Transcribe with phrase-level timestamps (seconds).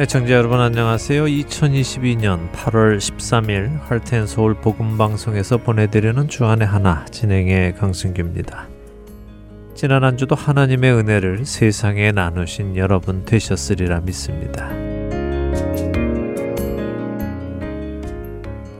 [0.00, 1.26] 애청자 여러분 안녕하세요.
[1.26, 8.66] 2022년 8월 13일 할텐 서울 복음 방송에서 보내드리는 주안의 하나 진행의 강승규입니다.
[9.74, 14.70] 지난 한 주도 하나님의 은혜를 세상에 나누신 여러분 되셨으리라 믿습니다.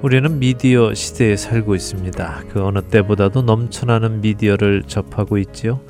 [0.00, 2.44] 우리는 미디어 시대에 살고 있습니다.
[2.48, 5.82] 그 어느 때보다도 넘쳐나는 미디어를 접하고 있지요.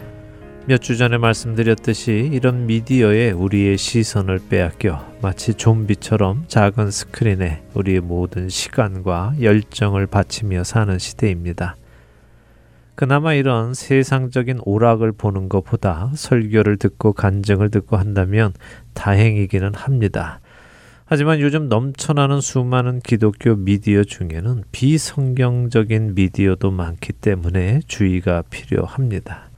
[0.67, 8.49] 몇 주 전에 말씀드렸듯이 이런 미디어에 우리의 시선을 빼앗겨 마치 좀비처럼 작은 스크린에 우리의 모든
[8.49, 11.77] 시간과 열정을 바치며 사는 시대입니다.
[12.95, 18.53] 그나마 이런 세상적인 오락을 보는 것보다 설교를 듣고 간증을 듣고 한다면
[18.95, 20.41] 다행이기는 합니다.
[21.07, 29.50] 하지만 요즘 넘쳐나는 수많은 기독교 미디어 중에는 비성경적인 미디어도 많기 때문에 주의가 필요합니다.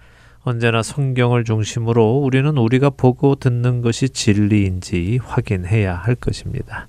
[0.45, 6.89] 언제나 성경을 중심으로 우리는 우리가 보고 듣는 것이 진리인지 확인해야 할 것입니다.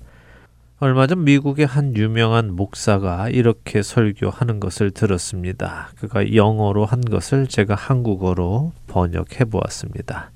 [0.80, 5.90] 얼마 전 미국의 한 유명한 목사가 이렇게 설교하는 것을 들었습니다.
[5.96, 10.32] 그가 영어로 한 것을 제가 한국어로 번역해 보았습니다.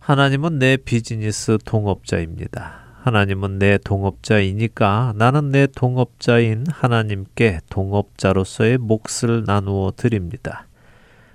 [0.00, 2.80] 하나님은 내 비즈니스 동업자입니다.
[3.02, 10.66] 하나님은 내 동업자이니까 나는 내 동업자인 하나님께 동업자로서의 몫을 나누어 드립니다.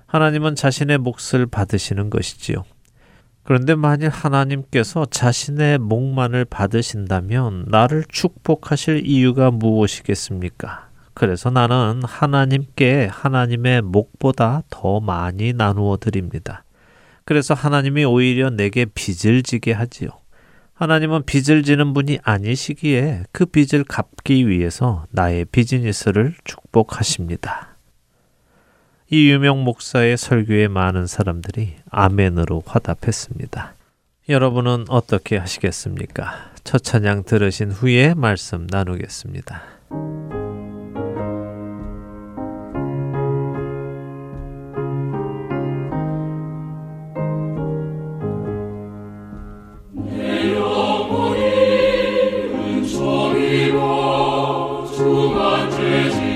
[0.08, 2.64] 하나님은 자신의 몫을 받으시는 것이지요.
[3.44, 10.88] 그런데 만일 하나님께서 자신의 목만을 받으신다면 나를 축복하실 이유가 무엇이겠습니까?
[11.12, 16.64] 그래서 나는 하나님께 하나님의 목보다 더 많이 나누어 드립니다.
[17.24, 20.08] 그래서 하나님이 오히려 내게 빚을 지게 하지요.
[20.72, 27.77] 하나님은 빚을 지는 분이 아니시기에 그 빚을 갚기 위해서 나의 비즈니스를 축복하십니다.
[29.10, 33.74] 이 유명 목사의 설교에 많은 사람들이 아멘으로 화답했습니다.
[34.28, 36.50] 여러분은 어떻게 하시겠습니까?
[36.62, 39.62] 첫 찬양 들으신 후에 말씀 나누겠습니다.
[55.34, 56.27] 만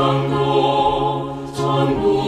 [0.00, 2.19] 穿过穿过。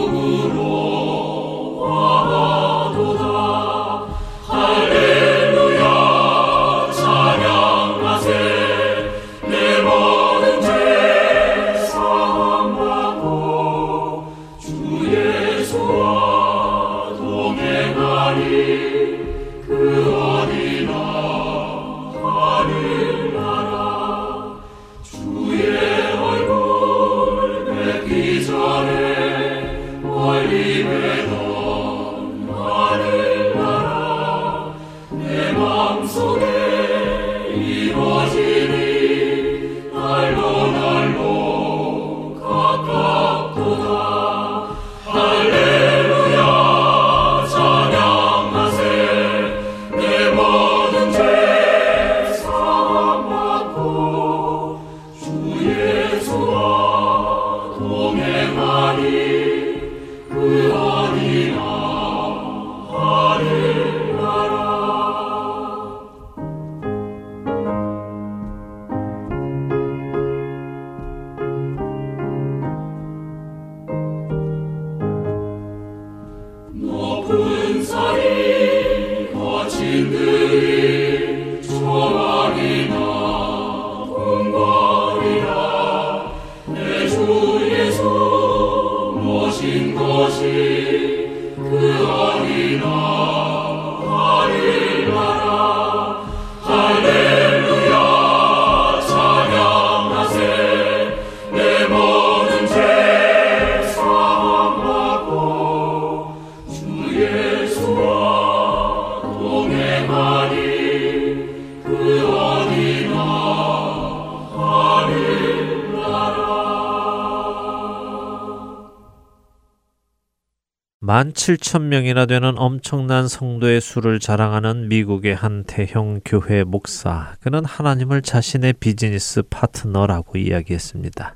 [121.33, 127.35] 7천 명이나 되는 엄청난 성도의 수를 자랑하는 미국의 한 대형 교회 목사.
[127.41, 131.35] 그는 하나님을 자신의 비즈니스 파트너라고 이야기했습니다.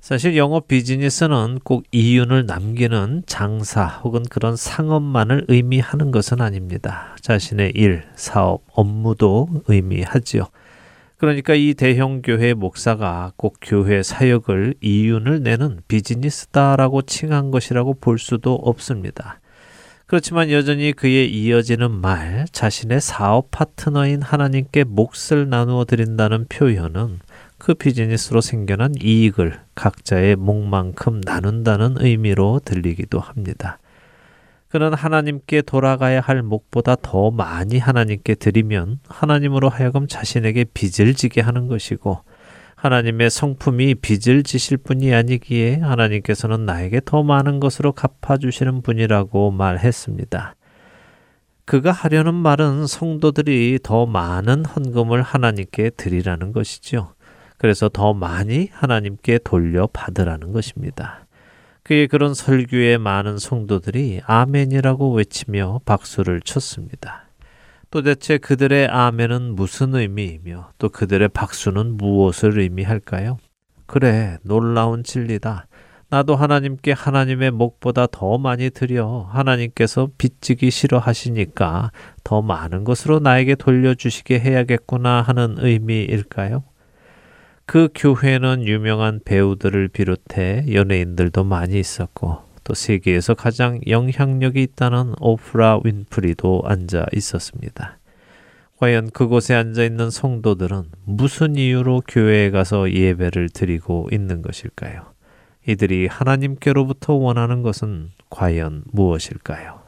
[0.00, 7.16] 사실 영업 비즈니스는 꼭 이윤을 남기는 장사 혹은 그런 상업만을 의미하는 것은 아닙니다.
[7.20, 10.48] 자신의 일, 사업, 업무도 의미하지요.
[11.22, 18.54] 그러니까 이 대형 교회 목사가 꼭 교회 사역을 이윤을 내는 비즈니스다라고 칭한 것이라고 볼 수도
[18.54, 19.38] 없습니다.
[20.06, 27.20] 그렇지만 여전히 그의 이어지는 말, 자신의 사업 파트너인 하나님께 몫을 나누어 드린다는 표현은
[27.56, 33.78] 그 비즈니스로 생겨난 이익을 각자의 몫만큼 나눈다는 의미로 들리기도 합니다.
[34.72, 41.66] 그는 하나님께 돌아가야 할 몫보다 더 많이 하나님께 드리면 하나님으로 하여금 자신에게 빚을 지게 하는
[41.66, 42.20] 것이고
[42.76, 50.54] 하나님의 성품이 빚을 지실 분이 아니기에 하나님께서는 나에게 더 많은 것으로 갚아주시는 분이라고 말했습니다.
[51.66, 57.12] 그가 하려는 말은 성도들이 더 많은 헌금을 하나님께 드리라는 것이지요.
[57.58, 61.26] 그래서 더 많이 하나님께 돌려받으라는 것입니다.
[61.82, 67.24] 그의 그런 설교에 많은 성도들이 아멘이라고 외치며 박수를 쳤습니다.
[67.90, 73.38] 도대체 그들의 아멘은 무슨 의미이며 또 그들의 박수는 무엇을 의미할까요?
[73.86, 75.66] 그래, 놀라운 진리다.
[76.08, 81.90] 나도 하나님께 하나님의 목보다 더 많이 드려 하나님께서 빚지기 싫어하시니까
[82.22, 86.64] 더 많은 것으로 나에게 돌려주시게 해야겠구나 하는 의미일까요?
[87.72, 96.64] 그 교회는 유명한 배우들을 비롯해 연예인들도 많이 있었고 또 세계에서 가장 영향력이 있다는 오프라 윈프리도
[96.66, 97.96] 앉아 있었습니다.
[98.76, 105.06] 과연 그곳에 앉아 있는 성도들은 무슨 이유로 교회에 가서 예배를 드리고 있는 것일까요?
[105.66, 109.81] 이들이 하나님께로부터 원하는 것은 과연 무엇일까요?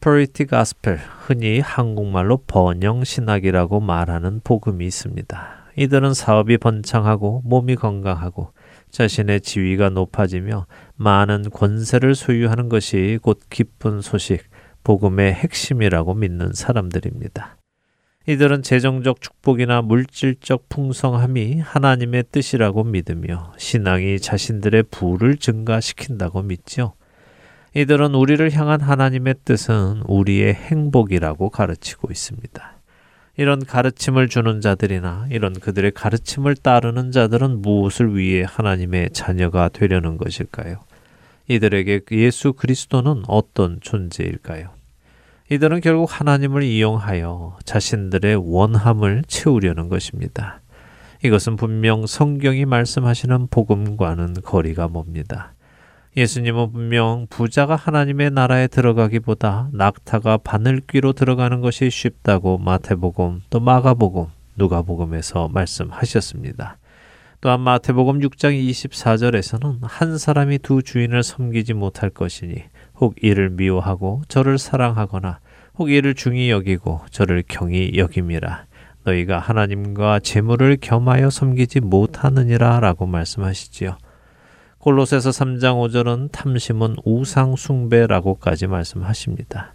[0.00, 5.72] Prosperity 흔히 한국말로 번영 신학이라고 말하는 복음이 있습니다.
[5.76, 8.52] 이들은 사업이 번창하고 몸이 건강하고
[8.90, 10.66] 자신의 지위가 높아지며
[10.96, 14.42] 많은 권세를 소유하는 것이 곧 기쁜 소식,
[14.84, 17.58] 복음의 핵심이라고 믿는 사람들입니다.
[18.26, 26.94] 이들은 재정적 축복이나 물질적 풍성함이 하나님의 뜻이라고 믿으며 신앙이 자신들의 부를 증가시킨다고 믿죠.
[27.74, 32.72] 이들은 우리를 향한 하나님의 뜻은 우리의 행복이라고 가르치고 있습니다.
[33.36, 40.80] 이런 가르침을 주는 자들이나 이런 그들의 가르침을 따르는 자들은 무엇을 위해 하나님의 자녀가 되려는 것일까요?
[41.48, 44.70] 이들에게 예수 그리스도는 어떤 존재일까요?
[45.48, 50.60] 이들은 결국 하나님을 이용하여 자신들의 원함을 채우려는 것입니다.
[51.24, 55.54] 이것은 분명 성경이 말씀하시는 복음과는 거리가 멉니다.
[56.16, 64.26] 예수님은 분명 부자가 하나님의 나라에 들어가기보다 낙타가 바늘귀로 들어가는 것이 쉽다고 마태복음 또 마가복음
[64.56, 66.78] 누가복음에서 말씀하셨습니다.
[67.40, 72.64] 또한 마태복음 6장 24절에서는 한 사람이 두 주인을 섬기지 못할 것이니
[72.96, 75.38] 혹 이를 미워하고 저를 사랑하거나
[75.78, 78.66] 혹 이를 중히 여기고 저를 경히 여김이라
[79.04, 83.96] 너희가 하나님과 재물을 겸하여 섬기지 못하느니라 라고 말씀하시지요.
[84.80, 89.74] 골로새서 3장 5절은 탐심은 우상 숭배라고까지 말씀하십니다.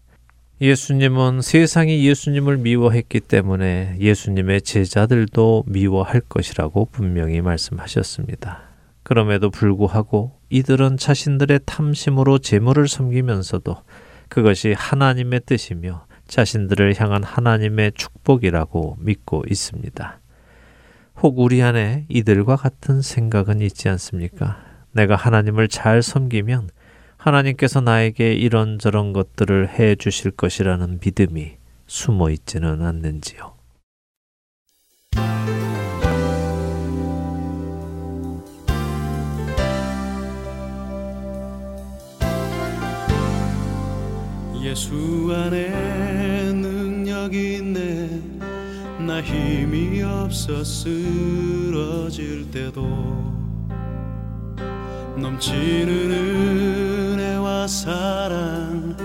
[0.59, 8.63] 예수님은 세상이 예수님을 미워했기 때문에 예수님의 제자들도 미워할 것이라고 분명히 말씀하셨습니다.
[9.03, 13.77] 그럼에도 불구하고 이들은 자신들의 탐심으로 재물을 섬기면서도
[14.27, 20.19] 그것이 하나님의 뜻이며 자신들을 향한 하나님의 축복이라고 믿고 있습니다.
[21.21, 24.64] 혹 우리 안에 이들과 같은 생각은 있지 않습니까?
[24.96, 26.70] 내가 하나님을 잘 섬기면
[27.18, 33.54] 하나님께서 나에게 이런저런 것들을 해 주실 것이라는 믿음이 숨어 있지는 않는지요.
[44.64, 48.10] 예수 안에 능력이 있네
[49.06, 53.35] 나 힘이 없어 쓰러질 때도
[55.17, 58.95] 넘치는 은혜와 사랑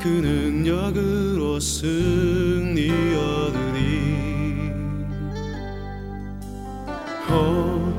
[0.00, 4.72] 그 능력으로 승리 얻으리
[7.30, 7.92] 오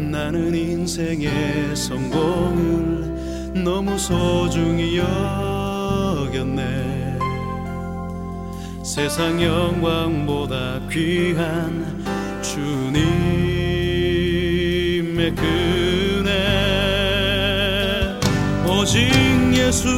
[0.00, 6.74] 나는 인생의 성공을 너무 소중히 여겼네.
[8.82, 12.02] 세상 영광보다 귀한
[12.42, 13.04] 주님의
[15.34, 15.83] 그
[18.84, 19.00] 오직
[19.56, 19.88] 예수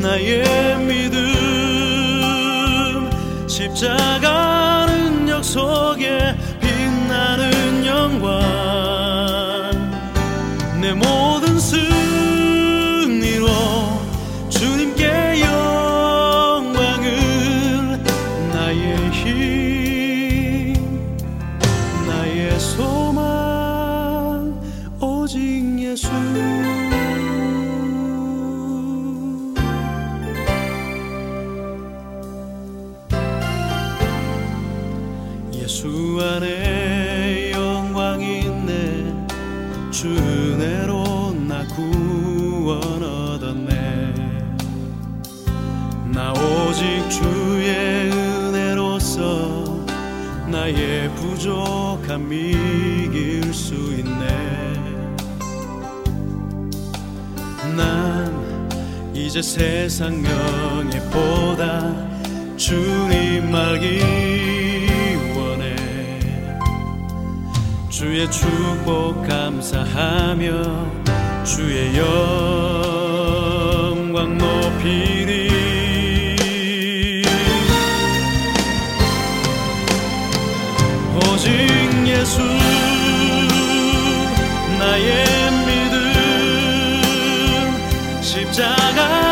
[0.00, 1.20] 나의 믿음.
[3.46, 5.83] 십자가 능력 속
[59.36, 61.92] 이제 세상 명예보다
[62.56, 63.98] 주님 알기
[65.36, 65.74] 원해.
[67.88, 70.52] 주의 축복 감사하며
[71.42, 71.98] 주의
[73.98, 75.50] 영광 높이리.
[81.16, 81.58] 오직
[82.06, 82.40] 예수
[84.78, 85.24] 나의
[85.66, 86.12] 믿음
[88.22, 89.23] 십자가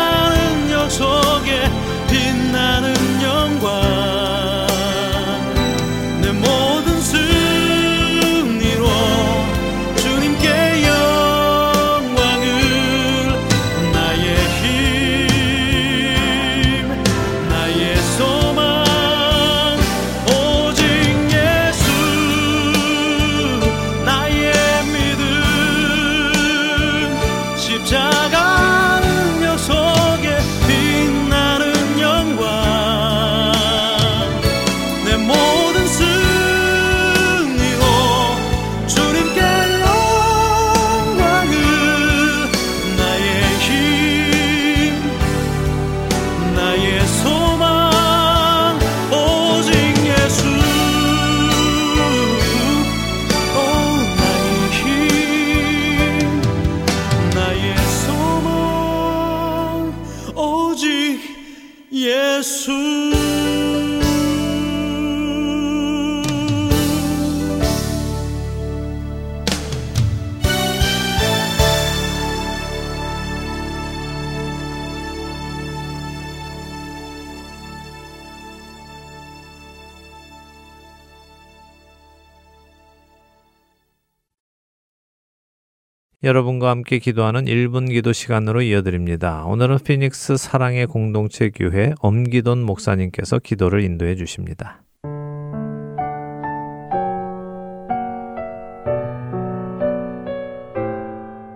[86.33, 89.45] 여러분과 함께 기도하는 1분 기도 시간으로 이어드립니다.
[89.45, 94.81] 오늘은 피닉스 사랑의 공동체 교회 엄기돈 목사님께서 기도를 인도해 주십니다.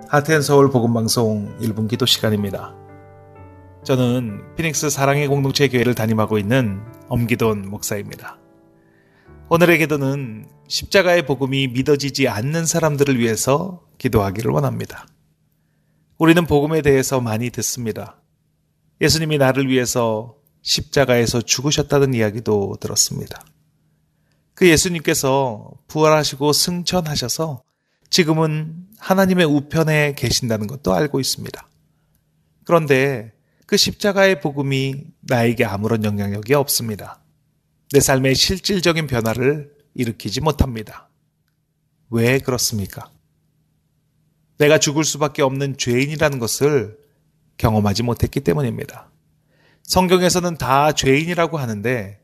[0.09, 2.75] 하트앤 서울 복음 방송 1분 기도 시간입니다.
[3.83, 8.37] 저는 피닉스 사랑의 공동체 교회를 담임하고 있는 엄기돈 목사입니다.
[9.49, 15.07] 오늘의 기도는 십자가의 복음이 믿어지지 않는 사람들을 위해서 기도하기를 원합니다.
[16.17, 18.21] 우리는 복음에 대해서 많이 듣습니다.
[18.99, 23.41] 예수님이 나를 위해서 십자가에서 죽으셨다는 이야기도 들었습니다.
[24.53, 27.63] 그 예수님께서 부활하시고 승천하셔서
[28.09, 31.65] 지금은 하나님의 우편에 계신다는 것도 알고 있습니다.
[32.65, 33.31] 그런데
[33.65, 37.21] 그 십자가의 복음이 나에게 아무런 영향력이 없습니다.
[37.91, 41.09] 내 삶의 실질적인 변화를 일으키지 못합니다.
[42.09, 43.11] 왜 그렇습니까?
[44.57, 46.97] 내가 죽을 수밖에 없는 죄인이라는 것을
[47.57, 49.11] 경험하지 못했기 때문입니다.
[49.83, 52.19] 성경에서는 다 죄인이라고 하는데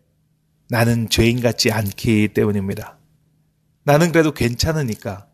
[0.70, 2.98] 나는 죄인 같지 않기 때문입니다.
[3.84, 5.28] 나는 그래도 괜찮으니까,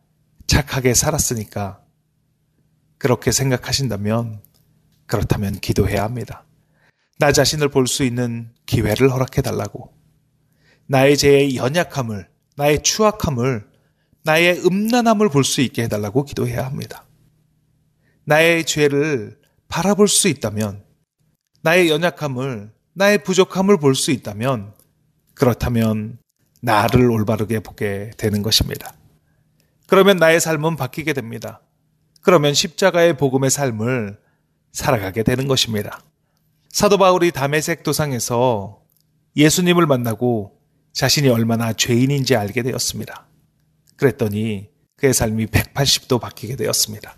[0.47, 1.81] 착하게 살았으니까,
[2.97, 4.41] 그렇게 생각하신다면,
[5.05, 6.45] 그렇다면 기도해야 합니다.
[7.19, 9.98] 나 자신을 볼 수 있는 기회를 허락해 달라고.
[10.89, 13.63] 나의 죄의 연약함을, 나의 추악함을,
[14.23, 17.05] 나의 음란함을 볼 수 있게 해달라고 기도해야 합니다.
[18.25, 20.83] 나의 죄를 바라볼 수 있다면,
[21.61, 24.73] 나의 연약함을, 나의 부족함을 볼 수 있다면,
[25.35, 26.17] 그렇다면
[26.61, 28.91] 나를 올바르게 보게 되는 것입니다.
[29.87, 31.61] 그러면 나의 삶은 바뀌게 됩니다.
[32.21, 34.19] 그러면 십자가의 복음의 삶을
[34.71, 36.01] 살아가게 되는 것입니다.
[36.69, 38.81] 사도 바울이 담에색 도상에서
[39.35, 40.58] 예수님을 만나고
[40.99, 43.25] 자신이 얼마나 죄인인지 알게 되었습니다.
[43.95, 47.15] 그랬더니 그의 삶이 180도 바뀌게 되었습니다.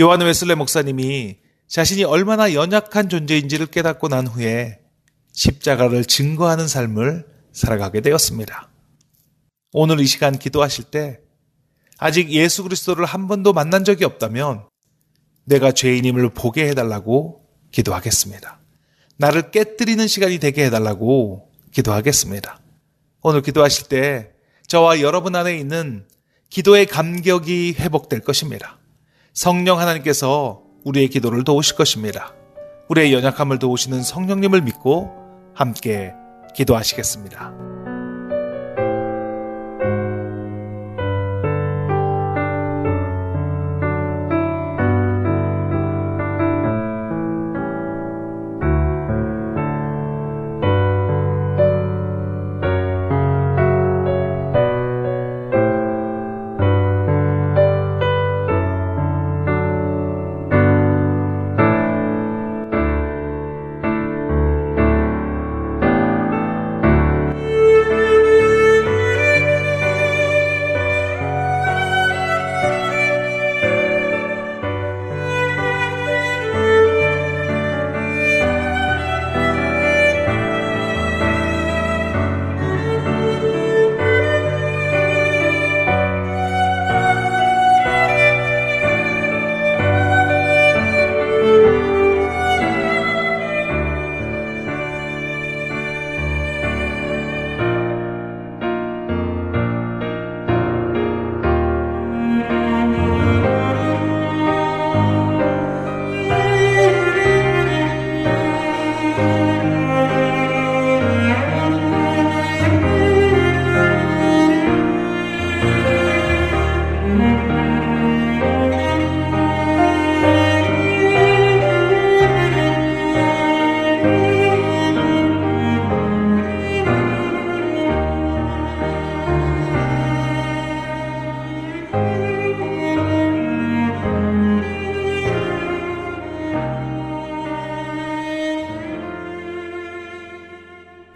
[0.00, 1.36] 요한 웨슬레 목사님이
[1.68, 4.80] 자신이 얼마나 연약한 존재인지를 깨닫고 난 후에
[5.30, 8.68] 십자가를 증거하는 삶을 살아가게 되었습니다.
[9.72, 11.20] 오늘 이 시간 기도하실 때
[11.96, 14.66] 아직 예수 그리스도를 한 번도 만난 적이 없다면
[15.44, 18.58] 내가 죄인임을 보게 해달라고 기도하겠습니다.
[19.16, 22.59] 나를 깨뜨리는 시간이 되게 해달라고 기도하겠습니다.
[23.22, 24.30] 오늘 기도하실 때
[24.66, 26.06] 저와 여러분 안에 있는
[26.48, 28.78] 기도의 감격이 회복될 것입니다.
[29.34, 32.34] 성령 하나님께서 우리의 기도를 도우실 것입니다.
[32.88, 35.10] 우리의 연약함을 도우시는 성령님을 믿고
[35.54, 36.12] 함께
[36.54, 37.79] 기도하시겠습니다.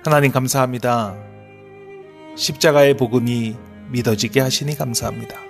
[0.05, 1.17] 하나님 감사합니다.
[2.37, 3.57] 십자가의 복음이
[3.91, 5.41] 믿어지게 하시니 감사합니다.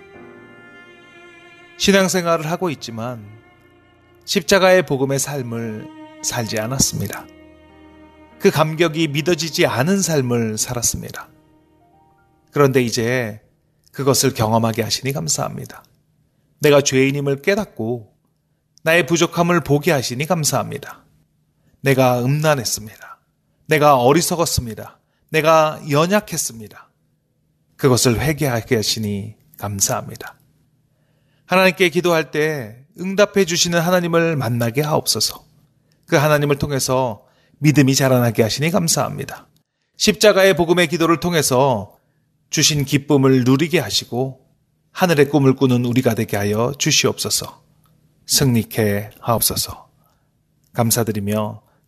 [1.76, 3.26] 신앙생활을 하고 있지만
[4.24, 5.88] 십자가의 복음의 삶을
[6.22, 7.26] 살지 않았습니다.
[8.38, 11.28] 그 감격이 믿어지지 않은 삶을 살았습니다.
[12.52, 13.40] 그런데 이제
[13.90, 15.82] 그것을 경험하게 하시니 감사합니다.
[16.60, 18.14] 내가 죄인임을 깨닫고
[18.84, 21.04] 나의 부족함을 보게 하시니 감사합니다.
[21.80, 23.03] 내가 음란했습니다.
[23.66, 25.00] 내가 어리석었습니다.
[25.30, 26.90] 내가 연약했습니다.
[27.76, 30.38] 그것을 회개하게 하시니 감사합니다.
[31.46, 35.44] 하나님께 기도할 때 응답해 주시는 하나님을 만나게 하옵소서.
[36.06, 37.24] 그 하나님을 통해서
[37.58, 39.48] 믿음이 자라나게 하시니 감사합니다.
[39.96, 41.96] 십자가의 복음의 기도를 통해서
[42.50, 44.40] 주신 기쁨을 누리게 하시고
[44.92, 47.64] 하늘의 꿈을 꾸는 우리가 되게 하여 주시옵소서.
[48.26, 49.88] 승리케 하옵소서.
[50.72, 51.63] 감사드리며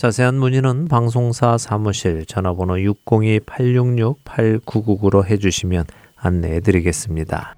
[0.00, 5.84] 자세한 문의는 방송사 사무실 전화번호 602-866-8999로 해주시면
[6.16, 7.54] 안내해 드리겠습니다.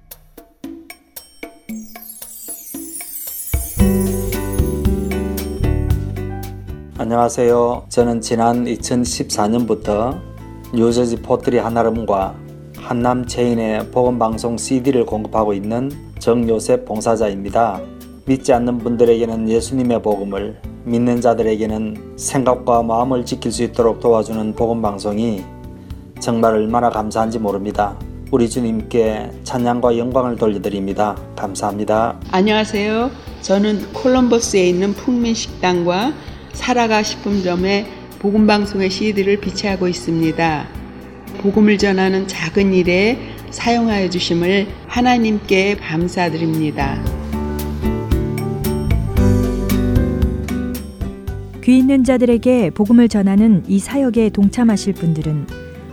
[6.97, 7.85] 안녕하세요.
[7.87, 10.19] 저는 지난 2014년부터
[10.75, 12.35] 뉴저지 포트리 한아름과
[12.75, 17.79] 한남 체인의 복음방송 CD를 공급하고 있는 정요셉 봉사자입니다.
[18.25, 25.43] 믿지 않는 분들에게는 예수님의 복음을, 믿는 자들에게는 생각과 마음을 지킬 수 있도록 도와주는 복음방송이
[26.19, 27.97] 정말 얼마나 감사한지 모릅니다.
[28.31, 31.15] 우리 주님께 찬양과 영광을 돌려드립니다.
[31.35, 32.19] 감사합니다.
[32.31, 33.11] 안녕하세요.
[33.41, 36.13] 저는 콜럼버스에 있는 풍민식당과
[36.53, 37.85] 살아가 식품점에
[38.19, 40.65] 복음방송의 CD를 비치하고 있습니다.
[41.39, 43.19] 복음을 전하는 작은 일에
[43.51, 47.22] 사용하여 주심을 하나님께 감사드립니다.
[51.63, 55.47] 귀 있는 자들에게 복음을 전하는 이 사역에 동참하실 분들은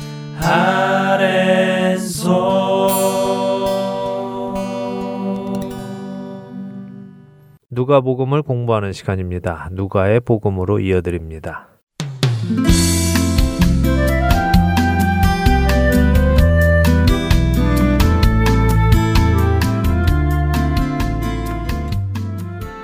[7.71, 9.69] 누가 복음을 공부하는 시간입니다.
[9.73, 11.69] 누가의 복음으로 이어드립니다.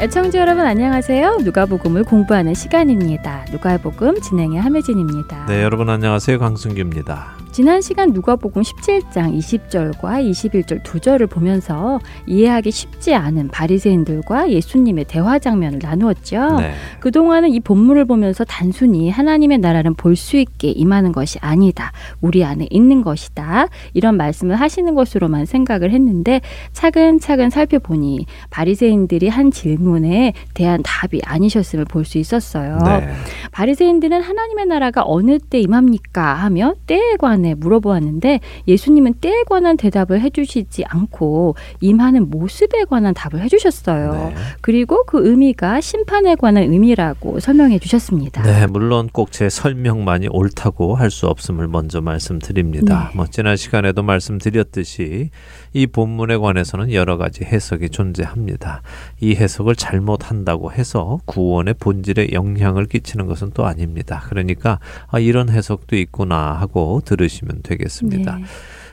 [0.00, 1.40] 애청자 여러분 안녕하세요.
[1.44, 3.44] 누가복음을 공부하는 시간입니다.
[3.52, 5.44] 누가복음 진행의 함혜진입니다.
[5.44, 6.38] 네, 여러분 안녕하세요.
[6.38, 7.36] 강승규입니다.
[7.60, 15.38] 지난 시간 누가복음 17장 20절과 21절 두 절을 보면서 이해하기 쉽지 않은 바리새인들과 예수님의 대화
[15.38, 16.56] 장면을 나누었죠.
[16.56, 16.72] 네.
[17.00, 21.92] 그동안은 이 본문을 보면서 단순히 하나님의 나라는 볼 수 있게 임하는 것이 아니다.
[22.22, 23.68] 우리 안에 있는 것이다.
[23.92, 26.40] 이런 말씀을 하시는 것으로만 생각을 했는데
[26.72, 32.78] 차근차근 살펴보니 바리새인들이 한 질문에 대한 답이 아니셨음을 볼 수 있었어요.
[32.86, 33.10] 네.
[33.52, 40.84] 바리새인들은 하나님의 나라가 어느 때 임합니까 하며 때에 관해 물어보았는데 예수님은 때에 관한 대답을 해주시지
[40.86, 44.12] 않고 임하는 모습에 관한 답을 해주셨어요.
[44.12, 44.34] 네.
[44.60, 48.42] 그리고 그 의미가 심판에 관한 의미라고 설명해 주셨습니다.
[48.42, 53.08] 네, 물론 꼭 제 설명만이 옳다고 할 수 없음을 먼저 말씀드립니다.
[53.10, 53.16] 네.
[53.16, 55.30] 뭐 지난 시간에도 말씀드렸듯이
[55.72, 58.82] 이 본문에 관해서는 여러 가지 해석이 존재합니다.
[59.20, 64.22] 이 해석을 잘못한다고 해서 구원의 본질에 영향을 끼치는 것은 또 아닙니다.
[64.28, 64.78] 그러니까
[65.08, 68.36] 아, 이런 해석도 있구나 하고 들으시면 되겠습니다.
[68.36, 68.44] 네.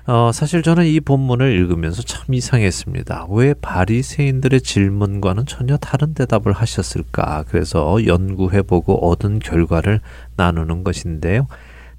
[0.08, 3.28] 어, 사실 저는 이 본문을 읽으면서 참 이상했습니다.
[3.30, 7.44] 왜 바리새인들의 질문과는 전혀 다른 대답을 하셨을까?
[7.50, 10.00] 그래서 연구해보고 얻은 결과를
[10.38, 11.48] 나누는 것인데요.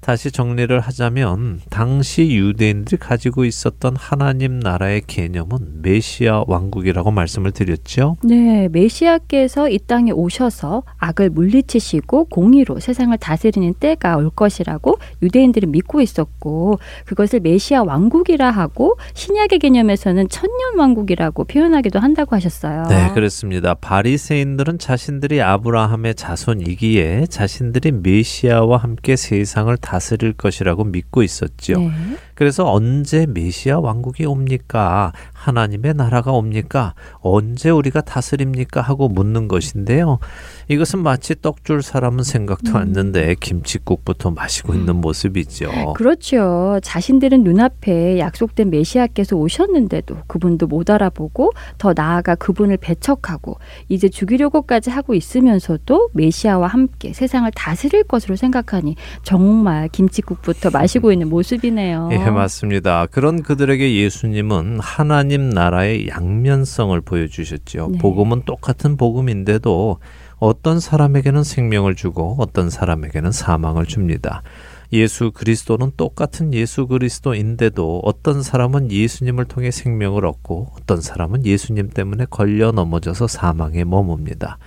[0.09, 8.17] 다시 정리를 하자면 당시 유대인들이 가지고 있었던 하나님 나라의 개념은 메시아 왕국이라고 말씀을 드렸죠.
[8.23, 16.01] 네, 메시아께서 이 땅에 오셔서 악을 물리치시고 공의로 세상을 다스리는 때가 올 것이라고 유대인들이 믿고
[16.01, 22.85] 있었고 그것을 메시아 왕국이라 하고 신약의 개념에서는 천년 왕국이라고 표현하기도 한다고 하셨어요.
[22.89, 23.75] 네, 그렇습니다.
[23.75, 31.79] 바리새인들은 자신들이 아브라함의 자손이기에 자신들이 메시아와 함께 세상을 다 스릴 것이라고 믿고 있었죠.
[31.79, 31.91] 네.
[32.33, 35.13] 그래서 언제 메시아 왕국이 옵니까?
[35.49, 36.93] 하나님의 나라가 옵니까?
[37.21, 38.81] 언제 우리가 다스립니까?
[38.81, 40.19] 하고 묻는 것인데요.
[40.67, 42.75] 이것은 마치 떡 줄 사람은 생각도 음.
[42.77, 45.93] 않는데 김치국부터 마시고 있는 모습이죠.
[45.93, 46.79] 그렇죠.
[46.81, 53.57] 자신들은 눈앞에 약속된 메시아께서 오셨는데도 그분도 못 알아보고 더 나아가 그분을 배척하고
[53.89, 62.09] 이제 죽이려고까지 하고 있으면서도 메시아와 함께 세상을 다스릴 것으로 생각하니 정말 김치국부터 마시고 있는 모습이네요.
[62.13, 63.05] 예, 맞습니다.
[63.07, 67.89] 그런 그들에게 예수님은 하나님 나라의 양면성을 보여주셨죠.
[67.93, 67.97] 네.
[67.99, 69.99] 복음은 똑같은 복음인데도
[70.37, 74.43] 어떤 사람에게는 생명을 주고 어떤 사람에게는 사망을 줍니다.
[74.91, 82.25] 예수 그리스도는 똑같은 예수 그리스도인데도 어떤 사람은 예수님을 통해 생명을 얻고 어떤 사람은 예수님 때문에
[82.29, 84.57] 걸려 넘어져서 사망에 머뭅니다.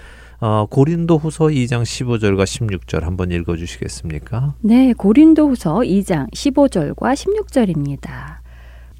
[0.40, 4.54] 어, 고린도 후서 2장 15절과 16절 한번 읽어 주시겠습니까?
[4.60, 8.41] 네, 고린도후서 2장 15절과 16절입니다.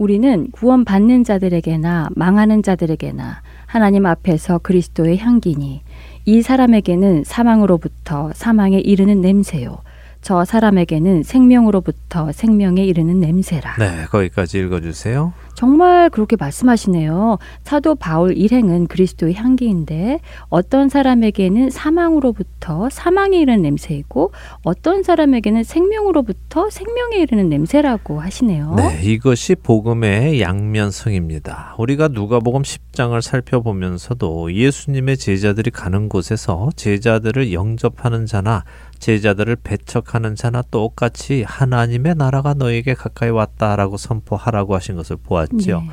[0.03, 5.83] 우리는 구원받는 자들에게나 망하는 자들에게나 하나님 앞에서 그리스도의 향기니
[6.25, 9.79] 이 사람에게는 사망으로부터 사망에 이르는 냄새요.
[10.23, 13.77] 저 사람에게는 생명으로부터 생명에 이르는 냄새라.
[13.79, 15.33] 네, 거기까지 읽어주세요.
[15.55, 17.39] 정말 그렇게 말씀하시네요.
[17.63, 24.33] 사도 바울 일행은 그리스도의 향기인데 어떤 사람에게는 사망으로부터 사망에 이르는 냄새이고
[24.63, 28.75] 어떤 사람에게는 생명으로부터 생명에 이르는 냄새라고 하시네요.
[28.77, 31.75] 네, 이것이 복음의 양면성입니다.
[31.79, 38.65] 우리가 누가복음 10장을 살펴보면서도 예수님의 제자들이 가는 곳에서 제자들을 영접하는 자나
[39.03, 45.81] 제자들을 배척하는 자나 똑같이 하나님의 나라가 너에게 가까이 왔다라고 선포하라고 하신 것을 보았죠.
[45.81, 45.89] 네.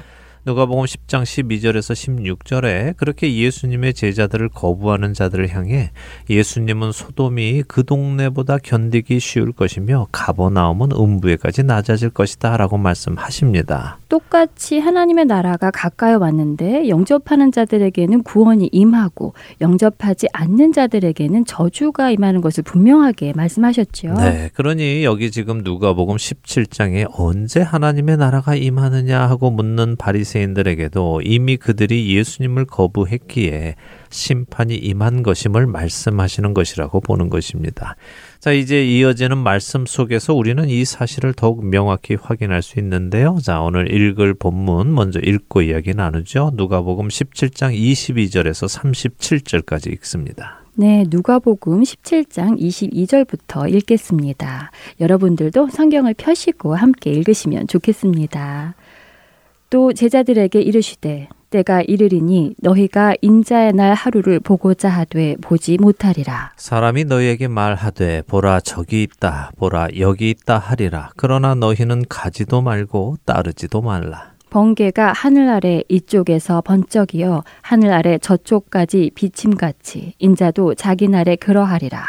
[0.45, 5.91] 누가복음 10장 12절에서 16절에 그렇게 예수님의 제자들을 거부하는 자들을 향해
[6.29, 13.99] 예수님은 소돔이 그 동네보다 견디기 쉬울 것이며 가버나움은 음부에까지 낮아질 것이다라고 말씀하십니다.
[14.07, 22.63] 똑같이 하나님의 나라가 가까이 왔는데 영접하는 자들에게는 구원이 임하고 영접하지 않는 자들에게는 저주가 임하는 것을
[22.63, 24.13] 분명하게 말씀하셨죠.
[24.13, 31.57] 네, 그러니 여기 지금 누가복음 17장에 언제 하나님의 나라가 임하느냐 하고 묻는 바리 새인들에게도 이미
[31.57, 33.75] 그들이 예수님을 거부했기에
[34.09, 37.95] 심판이 임한 것임을 말씀하시는 것이라고 보는 것입니다.
[38.39, 43.37] 자, 이제 이어지는 말씀 속에서 우리는 이 사실을 더욱 명확히 확인할 수 있는데요.
[43.43, 46.51] 자, 오늘 읽을 본문 먼저 읽고 이야기 나누죠.
[46.55, 50.61] 누가복음 17장 22절에서 37절까지 읽습니다.
[50.75, 54.71] 네, 누가복음 17장 22절부터 읽겠습니다.
[55.01, 58.75] 여러분들도 성경을 펴시고 함께 읽으시면 좋겠습니다.
[59.69, 66.51] 또 제자들에게 이르시되 때가 이르리니 너희가 인자의 날 하루를 보고자 하되 보지 못하리라.
[66.57, 73.81] 사람이 너희에게 말하되 보라 저기 있다 보라 여기 있다 하리라 그러나 너희는 가지도 말고 따르지도
[73.81, 82.03] 말라 번개가 하늘 아래 이쪽에서 번쩍이어 하늘 아래 저쪽까지 비침같이 인자도 자기 날에 그러하리라.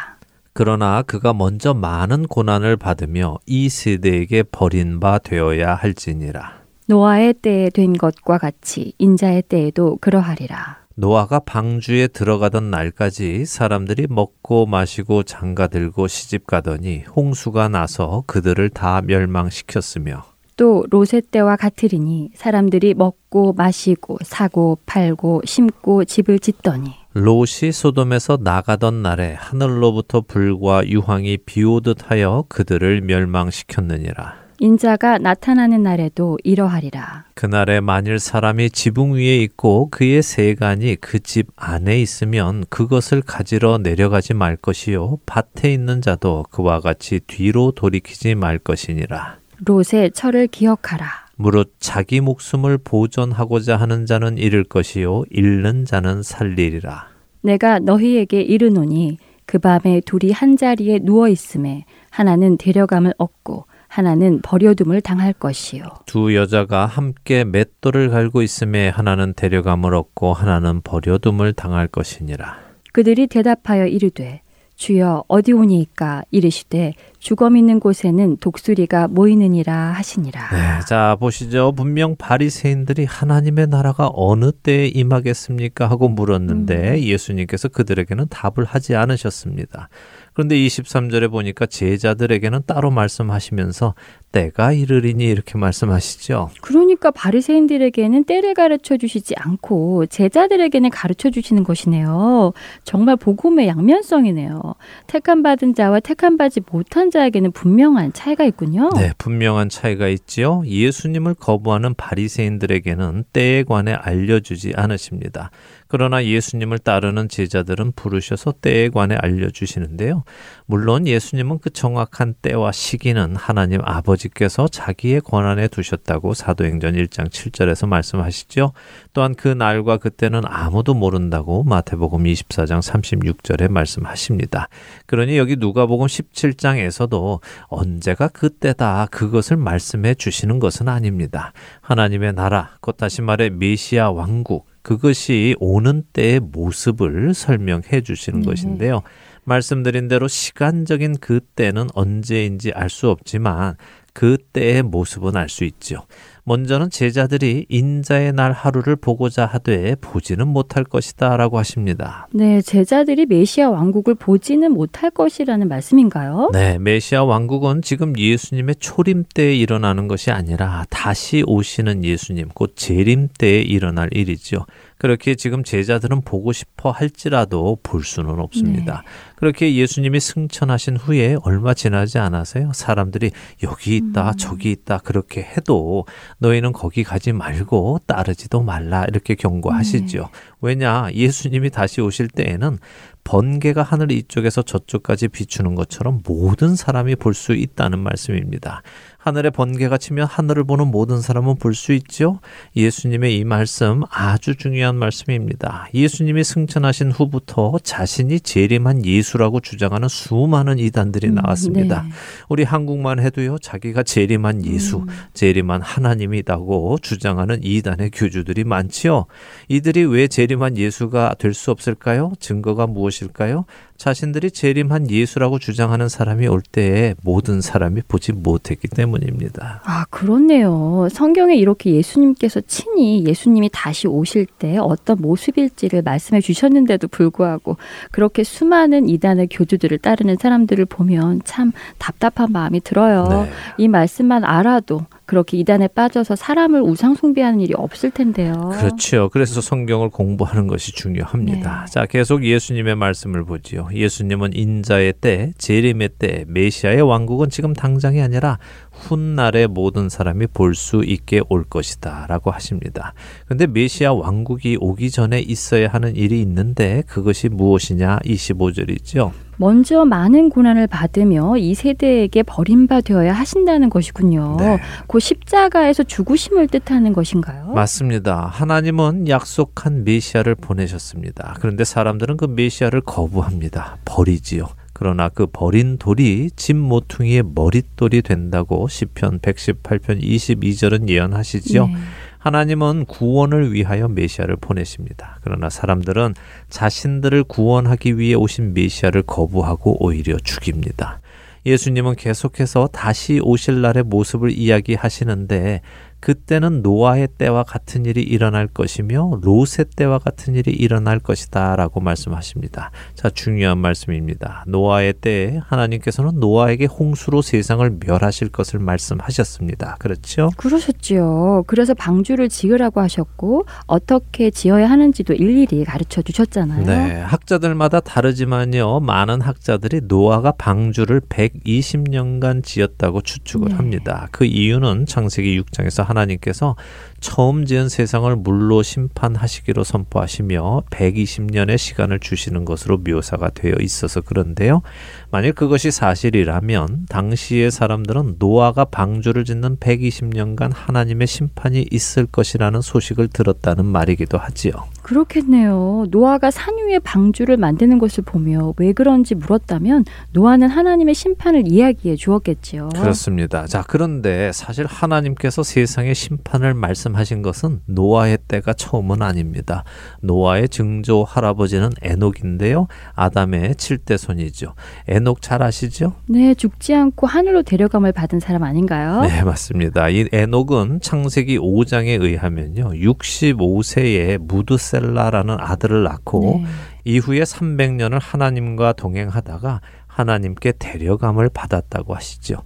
[0.54, 6.59] 그러나 그가 먼저 많은 고난을 받으며 이 세대에게 버린 바 되어야 할지니라
[6.90, 10.79] 노아의 때에 된 것과 같이 인자의 때에도 그러하리라.
[10.96, 19.03] 노아가 방주에 들어가던 날까지 사람들이 먹고 마시고 장가 들고 시집 가더니 홍수가 나서 그들을 다
[19.03, 20.24] 멸망시켰으며
[20.57, 29.00] 또 롯의 때와 같으리니 사람들이 먹고 마시고 사고 팔고 심고 집을 짓더니 롯이 소돔에서 나가던
[29.00, 37.24] 날에 하늘로부터 불과 유황이 비오듯 하여 그들을 멸망시켰느니라 인자가 나타나는 날에도 이러하리라.
[37.34, 44.34] 그날에 만일 사람이 지붕 위에 있고 그의 세간이 그 집 안에 있으면 그것을 가지러 내려가지
[44.34, 49.38] 말 것이요 밭에 있는 자도 그와 같이 뒤로 돌이키지 말 것이니라.
[49.64, 51.06] 롯의 철을 기억하라.
[51.36, 57.08] 무릇 자기 목숨을 보존하고자 하는 자는 잃을 것이요 잃는 자는 살리리라.
[57.42, 65.00] 내가 너희에게 이르노니 그 밤에 둘이 한 자리에 누워 있음에 하나는 데려감을 얻고 하나는 버려둠을
[65.00, 65.83] 당할 것이요.
[66.07, 72.57] 두 여자가 함께 맷돌을 갈고 있음에 하나는 데려감을 얻고 하나는 버려둠을 당할 것이니라.
[72.92, 74.42] 그들이 대답하여 이르되
[74.76, 80.40] 주여 어디 오니이까 이르시되 주검 있는 곳에는 독수리가 모이느니라 하시니라.
[80.53, 81.72] 네, 자 보시죠.
[81.72, 86.98] 분명 바리새인들이 하나님의 나라가 어느 때에 임하겠습니까 하고 물었는데 음.
[86.98, 89.90] 예수님께서 그들에게는 답을 하지 않으셨습니다.
[90.32, 93.94] 그런데 23절에 보니까 제자들에게는 따로 말씀하시면서
[94.32, 96.50] 때가 이르리니 이렇게 말씀하시죠.
[96.60, 102.52] 그러니까 바리새인들에게는 때를 가르쳐 주시지 않고 제자들에게는 가르쳐 주시는 것이네요.
[102.84, 104.74] 정말 복음의 양면성이네요.
[105.06, 108.90] 택함 받은 자와 택함 받지 못한 자에게는 분명한 차이가 있군요.
[108.94, 110.62] 네, 분명한 차이가 있지요.
[110.64, 115.50] 예수님을 거부하는 바리새인들에게는 때에 관해 알려 주지 않으십니다.
[115.88, 120.22] 그러나 예수님을 따르는 제자들은 부르셔서 때에 관해 알려 주시는데요.
[120.66, 127.88] 물론 예수님은 그 정확한 때와 시기는 하나님 아버지 께서 자기의 권한에 두셨다고 사도행전 1장 7절에서
[127.88, 128.72] 말씀하시죠.
[129.12, 134.68] 또한 그 날과 그때는 아무도 모른다고 마태복음 24장 36절에 말씀하십니다.
[135.06, 141.52] 그러니 여기 누가복음 17장에서도 언제가 그때다 그것을 말씀해 주시는 것은 아닙니다.
[141.80, 148.46] 하나님의 나라, 곧 다시 말해 메시아 왕국 그것이 오는 때의 모습을 설명해 주시는 네.
[148.46, 149.02] 것인데요.
[149.44, 153.76] 말씀드린 대로 시간적인 그 때는 언제인지 알 수 없지만
[154.12, 156.04] 그 때의 모습은 알 수 있죠.
[156.44, 162.28] 먼저는 제자들이 인자의 날 하루를 보고자 하되 보지는 못할 것이다 라고 하십니다.
[162.32, 166.50] 네, 제자들이 메시아 왕국을 보지는 못할 것이라는 말씀인가요?
[166.52, 173.28] 네, 메시아 왕국은 지금 예수님의 초림 때에 일어나는 것이 아니라 다시 오시는 예수님, 곧 재림
[173.38, 174.66] 때에 일어날 일이죠.
[175.01, 179.03] 그렇게 지금 제자들은 보고 싶어 할지라도 볼 수는 없습니다.
[179.03, 179.11] 네.
[179.36, 182.72] 그렇게 예수님이 승천하신 후에 얼마 지나지 않아서요.
[182.74, 183.30] 사람들이
[183.62, 184.36] 여기 있다, 음.
[184.36, 186.05] 저기 있다 그렇게 해도
[186.36, 190.18] 너희는 거기 가지 말고 따르지도 말라 이렇게 경고하시죠.
[190.18, 190.40] 네.
[190.61, 191.09] 왜냐?
[191.14, 192.76] 예수님이 다시 오실 때에는
[193.24, 198.82] 번개가 하늘 이쪽에서 저쪽까지 비추는 것처럼 모든 사람이 볼 수 있다는 말씀입니다.
[199.22, 202.40] 하늘에 번개가 치면 하늘을 보는 모든 사람은 볼 수 있죠.
[202.74, 205.88] 예수님의 이 말씀 아주 중요한 말씀입니다.
[205.94, 212.02] 예수님이 승천하신 후부터 자신이 재림한 예수라고 주장하는 수많은 이단들이 음, 나왔습니다.
[212.02, 212.08] 네.
[212.48, 213.58] 우리 한국만 해도요.
[213.58, 215.06] 자기가 재림한 예수, 음.
[215.34, 219.26] 재림한 하나님이라고 주장하는 이단의 교주들이 많지요.
[219.68, 222.32] 이들이 왜 재림한 예수가 될 수 없을까요?
[222.40, 223.64] 증거가 무엇일까요?
[223.96, 229.80] 자신들이 재림한 예수라고 주장하는 사람이 올 때에 모든 사람이 보지 못했기 때문 입니다.
[229.84, 231.08] 아, 그렇네요.
[231.11, 237.76] 성경에 이렇게 예수님께서 친히 예수님이 다시 오실 때 어떤 모습일지를 말씀해 주셨는데도 불구하고
[238.11, 243.26] 그렇게 수많은 이단의 교주들을 따르는 사람들을 보면 참 답답한 마음이 들어요.
[243.28, 243.50] 네.
[243.78, 248.72] 이 말씀만 알아도 그렇게 이단에 빠져서 사람을 우상 숭배하는 일이 없을 텐데요.
[248.74, 249.28] 그렇죠.
[249.32, 251.84] 그래서 성경을 공부하는 것이 중요합니다.
[251.86, 251.92] 네.
[251.92, 253.88] 자, 계속 예수님의 말씀을 보지요.
[253.94, 258.58] 예수님은 인자의 때, 재림의 때, 메시아의 왕국은 지금 당장이 아니라
[259.01, 263.12] 훗날에 모든 사람이 볼 수 있게 올 것이다 라고 하십니다.
[263.46, 269.32] 근데 메시아 왕국이 오기 전에 있어야 하는 일이 있는데 그것이 무엇이냐 25절이죠.
[269.57, 274.57] 먼저 많은 고난을 받으며 이 세대에게 버림받아야 하신다는 것이군요.
[274.59, 274.78] 네.
[275.07, 277.66] 그 십자가에서 죽으심을 뜻하는 것인가요?
[277.72, 278.46] 맞습니다.
[278.46, 281.57] 하나님은 약속한 메시아를 보내셨습니다.
[281.61, 283.98] 그런데 사람들은 그 메시아를 거부합니다.
[284.07, 284.66] 버리지요.
[285.01, 291.86] 그러나 그 버린 돌이 집 모퉁이의 머릿돌이 된다고 시편 118편 22절은 예언하시지요.
[291.86, 291.94] 네.
[292.36, 295.38] 하나님은 구원을 위하여 메시아를 보내십니다.
[295.42, 296.34] 그러나 사람들은
[296.68, 301.22] 자신들을 구원하기 위해 오신 메시아를 거부하고 오히려 죽입니다.
[301.64, 305.80] 예수님은 계속해서 다시 오실 날의 모습을 이야기하시는데
[306.20, 312.90] 그때는 노아의 때와 같은 일이 일어날 것이며 롯의 때와 같은 일이 일어날 것이다라고 말씀하십니다.
[313.14, 314.64] 자, 중요한 말씀입니다.
[314.66, 319.96] 노아의 때에 하나님께서는 노아에게 홍수로 세상을 멸하실 것을 말씀하셨습니다.
[319.98, 320.50] 그렇죠?
[320.56, 321.64] 그러셨지요.
[321.66, 326.84] 그래서 방주를 지으라고 하셨고 어떻게 지어야 하는지도 일일이 가르쳐 주셨잖아요.
[326.84, 329.00] 네, 학자들마다 다르지만요.
[329.00, 333.74] 많은 학자들이 노아가 방주를 120년간 지었다고 추측을 네.
[333.74, 334.28] 합니다.
[334.32, 336.76] 그 이유는 창세기 6장에서 하나님께서
[337.20, 344.82] 처음 지은 세상을 물로 심판하시기로 선포하시며 120년의 시간을 주시는 것으로 묘사가 되어 있어서 그런데요.
[345.30, 353.84] 만일 그것이 사실이라면 당시의 사람들은 노아가 방주를 짓는 120년간 하나님의 심판이 있을 것이라는 소식을 들었다는
[353.84, 354.72] 말이기도 하지요.
[355.02, 356.06] 그렇겠네요.
[356.10, 362.90] 노아가 산 위에 방주를 만드는 것을 보며 왜 그런지 물었다면 노아는 하나님의 심판을 이야기해 주었겠지요.
[362.94, 363.66] 그렇습니다.
[363.66, 369.84] 자, 그런데 사실 하나님께서 세상의 심판을 말씀 하신 것은 노아의 때가 처음은 아닙니다.
[370.22, 372.86] 노아의 증조 할아버지는 에녹인데요.
[373.14, 374.74] 아담의 7대 손이죠.
[375.08, 376.14] 에녹 잘 아시죠?
[376.26, 379.22] 네, 죽지 않고 하늘로 데려감을 받은 사람 아닌가요?
[379.22, 380.08] 네, 맞습니다.
[380.08, 382.90] 이 에녹은 창세기 5장에 의하면요.
[382.90, 386.66] 65세에 무드셀라라는 아들을 낳고 네.
[387.04, 392.62] 이후에 300년을 하나님과 동행하다가 하나님께 데려감을 받았다고 하시죠.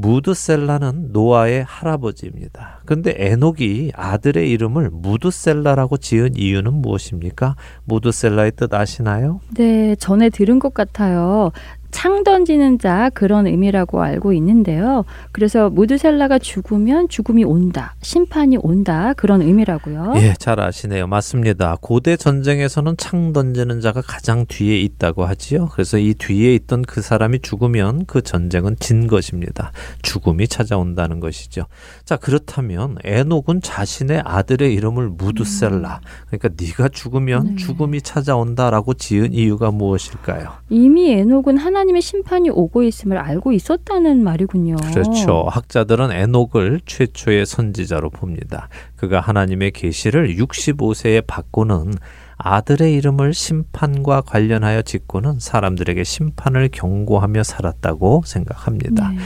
[0.00, 2.82] 무드셀라는 노아의 할아버지입니다.
[2.86, 7.56] 근데 에녹이 아들의 이름을 무드셀라라고 지은 이유는 무엇입니까?
[7.84, 9.40] 무드셀라의 뜻 아시나요?
[9.54, 11.50] 네, 전에 들은 것 같아요.
[11.90, 15.04] 창 던지는 자 그런 의미라고 알고 있는데요.
[15.32, 20.14] 그래서 무드셀라가 죽으면 죽음이 온다, 심판이 온다 그런 의미라고요.
[20.16, 21.06] 예, 잘 아시네요.
[21.06, 21.76] 맞습니다.
[21.80, 25.68] 고대 전쟁에서는 창 던지는 자가 가장 뒤에 있다고 하지요.
[25.72, 29.72] 그래서 이 뒤에 있던 그 사람이 죽으면 그 전쟁은 진 것입니다.
[30.02, 31.66] 죽음이 찾아온다는 것이죠.
[32.04, 36.00] 자, 그렇다면 에녹은 자신의 아들의 이름을 무드셀라.
[36.26, 37.56] 그러니까 네가 죽으면 네.
[37.56, 40.52] 죽음이 찾아온다라고 지은 이유가 무엇일까요?
[40.70, 44.76] 이미 에녹은 하나 하나님의 심판이 오고 있음을 알고 있었다는 말이군요.
[44.92, 45.46] 그렇죠.
[45.48, 48.68] 학자들은 에녹을 최초의 선지자로 봅니다.
[48.96, 51.94] 그가 하나님의 계시를 65세에 받고는
[52.38, 59.10] 아들의 이름을 심판과 관련하여 짓고는 사람들에게 심판을 경고하며 살았다고 생각합니다.
[59.10, 59.18] 네.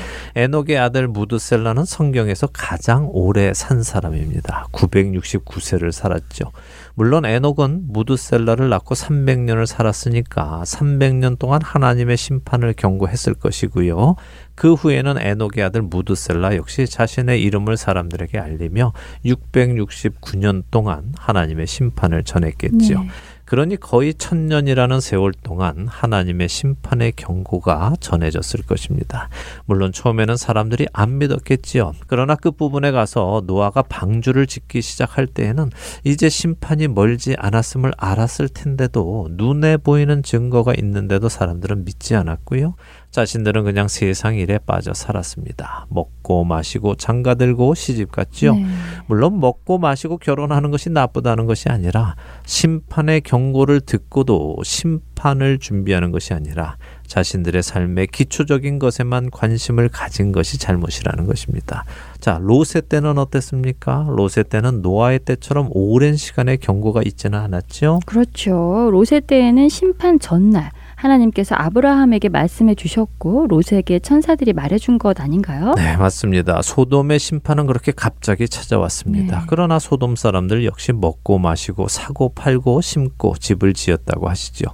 [0.43, 4.69] 에녹의 아들 무드셀라는 성경에서 가장 오래 산 사람입니다.
[4.73, 6.53] 969세를 살았죠.
[6.95, 14.17] 물론 에녹은 무드셀라를 낳고 300년을 살았으니까 300년 동안 하나님의 심판을 경고했을 것이고요.
[14.55, 18.93] 그 후에는 에녹의 아들 무드셀라 역시 자신의 이름을 사람들에게 알리며
[19.25, 23.01] 669년 동안 하나님의 심판을 전했겠지요.
[23.01, 23.09] 네.
[23.45, 29.29] 그러니 거의 천년이라는 세월 동안 하나님의 심판의 경고가 전해졌을 것입니다.
[29.67, 31.93] 물론 처음에는 사람들이 안 믿었겠지요.
[32.07, 35.69] 그러나 끝부분에 가서 노아가 방주를 짓기 시작할 때에는
[36.03, 42.75] 이제 심판이 멀지 않았음을 알았을 텐데도 눈에 보이는 증거가 있는데도 사람들은 믿지 않았고요.
[43.13, 45.87] 자신들은 그냥 세상 일에 빠져 살았습니다.
[45.91, 48.55] 먹고 마시고 장가 들고 시집 갔지요.
[48.55, 48.65] 네.
[49.07, 56.79] 물론 먹고 마시고 결혼하는 것이 나쁘다는 것이 아니라 심판의 경고를 듣고도 심판을 준비하는 것이 아니라
[57.07, 61.85] 자신들의 삶의 기초적인 것에만 관심을 가진 것이 잘못이라는 것입니다.
[62.19, 64.07] 자, 롯의 때는 어땠습니까?
[64.09, 68.01] 롯의 때는 노아의 때처럼 오랜 시간의 경고가 있지는 않았죠.
[68.07, 68.89] 그렇죠.
[68.91, 70.71] 롯의 때에는 심판 전날
[71.03, 75.73] 하나님께서 아브라함에게 말씀해 주셨고 롯에게 천사들이 말해 준 것 아닌가요?
[75.77, 76.61] 네, 맞습니다.
[76.63, 79.39] 소돔의 심판은 그렇게 갑자기 찾아왔습니다.
[79.41, 79.45] 네.
[79.49, 84.67] 그러나 소돔 사람들 역시 먹고 마시고 사고 팔고 심고 집을 지었다고 하시죠.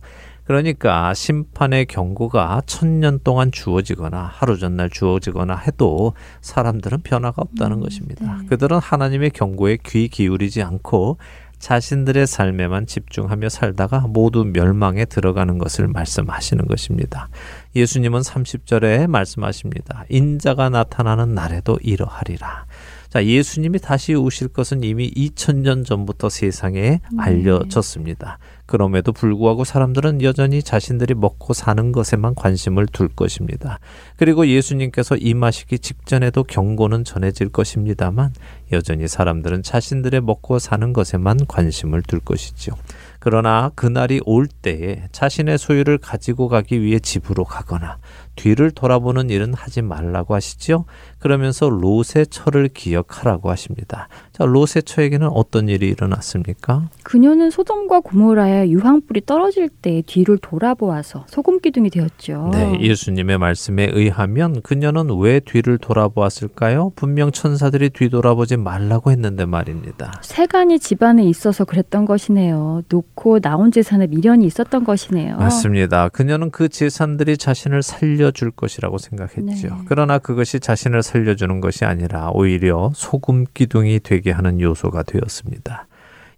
[0.44, 8.38] 그러니까 심판의 경고가 천년 동안 주어지거나 하루 전날 주어지거나 해도 사람들은 변화가 없다는 것입니다.
[8.40, 8.46] 네.
[8.46, 11.18] 그들은 하나님의 경고에 귀 기울이지 않고
[11.58, 17.28] 자신들의 삶에만 집중하며 살다가 모두 멸망에 들어가는 것을 말씀하시는 것입니다.
[17.74, 20.04] 예수님은 30절에 말씀하십니다.
[20.08, 22.66] 인자가 나타나는 날에도 이러하리라.
[23.08, 28.38] 자, 예수님이 다시 오실 것은 이미 2000년 전부터 세상에 알려졌습니다.
[28.68, 33.80] 그럼에도 불구하고 사람들은 여전히 자신들이 먹고 사는 것에만 관심을 둘 것입니다.
[34.18, 38.34] 그리고 예수님께서 임하시기 직전에도 경고는 전해질 것입니다만
[38.72, 42.74] 여전히 사람들은 자신들의 먹고 사는 것에만 관심을 둘 것이죠.
[43.20, 47.98] 그러나 그날이 올 때에 자신의 소유를 가지고 가기 위해 집으로 가거나
[48.36, 50.84] 뒤를 돌아보는 일은 하지 말라고 하시지요.
[51.18, 54.08] 그러면서 롯의 처를 기억하라고 하십니다.
[54.32, 56.88] 자, 롯의 처에게는 어떤 일이 일어났습니까?
[57.02, 62.50] 그녀는 소돔과 고모라의 유황불이 떨어질 때 뒤를 돌아보아서 소금 기둥이 되었죠.
[62.52, 66.92] 네, 예수님의 말씀에 의하면 그녀는 왜 뒤를 돌아보았을까요?
[66.94, 70.20] 분명 천사들이 뒤돌아보지 말라고 했는데 말입니다.
[70.22, 72.82] 세간이 집안에 있어서 그랬던 것이네요.
[72.88, 75.36] 놓고 나온 재산에 미련이 있었던 것이네요.
[75.36, 76.08] 맞습니다.
[76.10, 79.42] 그녀는 그 재산들이 자신을 살려줄 것이라고 생각했죠.
[79.68, 79.74] 네.
[79.86, 85.86] 그러나 그것이 자신을 살려주는 것이 아니라 오히려 소금 기둥이 되게 하는 요소가 되었습니다.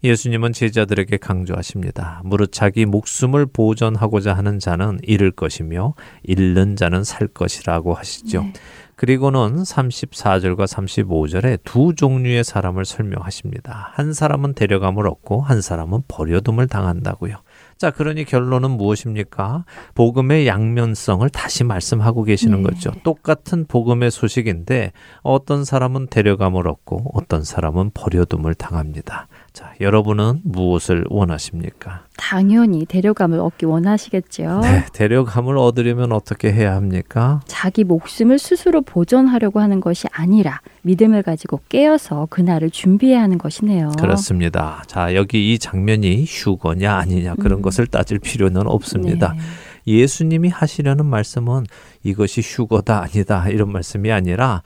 [0.03, 2.23] 예수님은 제자들에게 강조하십니다.
[2.25, 8.43] 무릇 자기 목숨을 보존하고자 하는 자는 잃을 것이며 잃는 자는 살 것이라고 하시죠.
[8.45, 8.53] 네.
[8.97, 13.93] 그리고는 34절과 35절에 두 종류의 사람을 설명하십니다.
[13.95, 17.37] 한 사람은 데려감을 얻고 한 사람은 버려둠을 당한다고요.
[17.81, 19.65] 자, 그러니 결론은 무엇입니까?
[19.95, 22.65] 복음의 양면성을 다시 말씀하고 계시는 네.
[22.65, 22.93] 거죠.
[23.05, 29.29] 똑같은 복음의 소식인데 어떤 사람은 데려감을 얻고 어떤 사람은 버려둠을 당합니다.
[29.53, 32.05] 자, 여러분은 무엇을 원하십니까?
[32.17, 34.61] 당연히 데려감을 얻기 원하시겠죠.
[34.63, 37.41] 네, 데려감을 얻으려면 어떻게 해야 합니까?
[37.47, 43.93] 자기 목숨을 스스로 보존하려고 하는 것이 아니라 믿음을 가지고 깨어서 그날을 준비해야 하는 것이네요.
[43.99, 44.85] 그렇습니다.
[44.87, 47.63] 자, 여기 이 장면이 휴거냐 아니냐 그런 음.
[47.63, 49.35] 것을 따질 필요는 없습니다.
[49.35, 49.41] 네.
[49.87, 51.65] 예수님이 하시려는 말씀은
[52.05, 54.63] 이것이 휴거다 아니다 이런 말씀이 아니라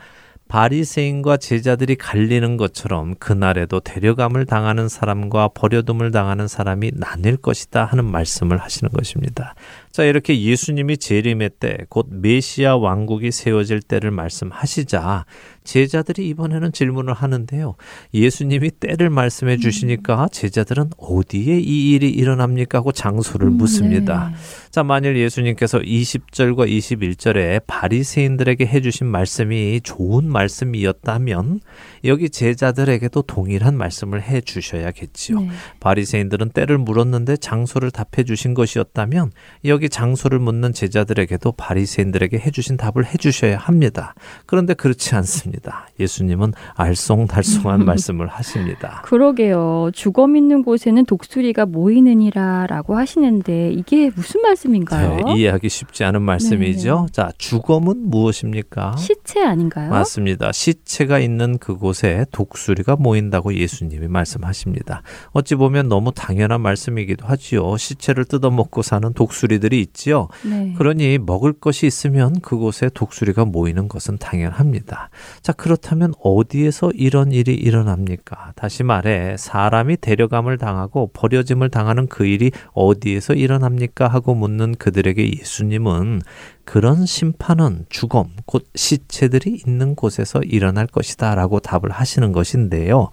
[0.55, 8.59] 바리새인과 제자들이 갈리는 것처럼 그날에도 데려감을 당하는 사람과 버려둠을 당하는 사람이 나뉠 것이다 하는 말씀을
[8.59, 9.57] 하시는 것입니다.
[9.90, 15.24] 자, 이렇게 예수님이 재림의 때, 곧 메시아 왕국이 세워질 때를 말씀하시자
[15.65, 17.75] 제자들이 이번에는 질문을 하는데요.
[18.12, 24.31] 예수님이 때를 말씀해 주시니까 제자들은 어디에 이 일이 일어납니까 하고 장소를 묻습니다.
[24.31, 24.37] 네.
[24.71, 31.61] 자, 만일 예수님께서 20절과 21절에 바리새인들에게 해 주신 말씀이 좋은 말씀이었다면
[32.05, 35.41] 여기 제자들에게도 동일한 말씀을 해 주셔야겠지요.
[35.41, 35.49] 네.
[35.81, 39.33] 바리새인들은 때를 물었는데 장소를 답해 주신 것이었다면
[39.65, 44.15] 여기 장소를 묻는 제자들에게도 바리새인들에게 해 주신 답을 해 주셔야 합니다.
[44.45, 45.53] 그런데 그렇지 않습니다.
[46.00, 49.02] 예수님은 알쏭달쏭한 말씀을 하십니다.
[49.05, 49.90] 그러게요.
[49.92, 55.16] 죽어 있는 곳에는 독수리가 모이느니라라고 하시는데 이게 무슨 말씀인가요?
[55.16, 57.09] 네, 이해하기 쉽지 않은 말씀이죠.
[57.12, 58.96] 자, 죽음은 무엇입니까?
[58.96, 59.90] 시체 아닌가요?
[59.90, 60.52] 맞습니다.
[60.52, 65.02] 시체가 있는 그곳에 독수리가 모인다고 예수님이 말씀하십니다.
[65.32, 67.76] 어찌 보면 너무 당연한 말씀이기도 하지요.
[67.76, 70.28] 시체를 뜯어먹고 사는 독수리들이 있지요.
[70.44, 70.74] 네.
[70.78, 75.11] 그러니 먹을 것이 있으면 그곳에 독수리가 모이는 것은 당연합니다.
[75.45, 78.55] 자, 그렇다면 어디에서 이런 일이 일어납니까?
[78.57, 84.09] 다시 말해, 사람이 데려감을 당하고 버려짐을 당하는 그 일이 어디에서 일어납니까?
[84.09, 86.22] 하고 묻는 그들에게 예수님은
[86.64, 93.11] 그런 심판은 죽음, 곧 시체들이 있는 곳에서 일어날 것이다 라고 답을 하시는 것인데요.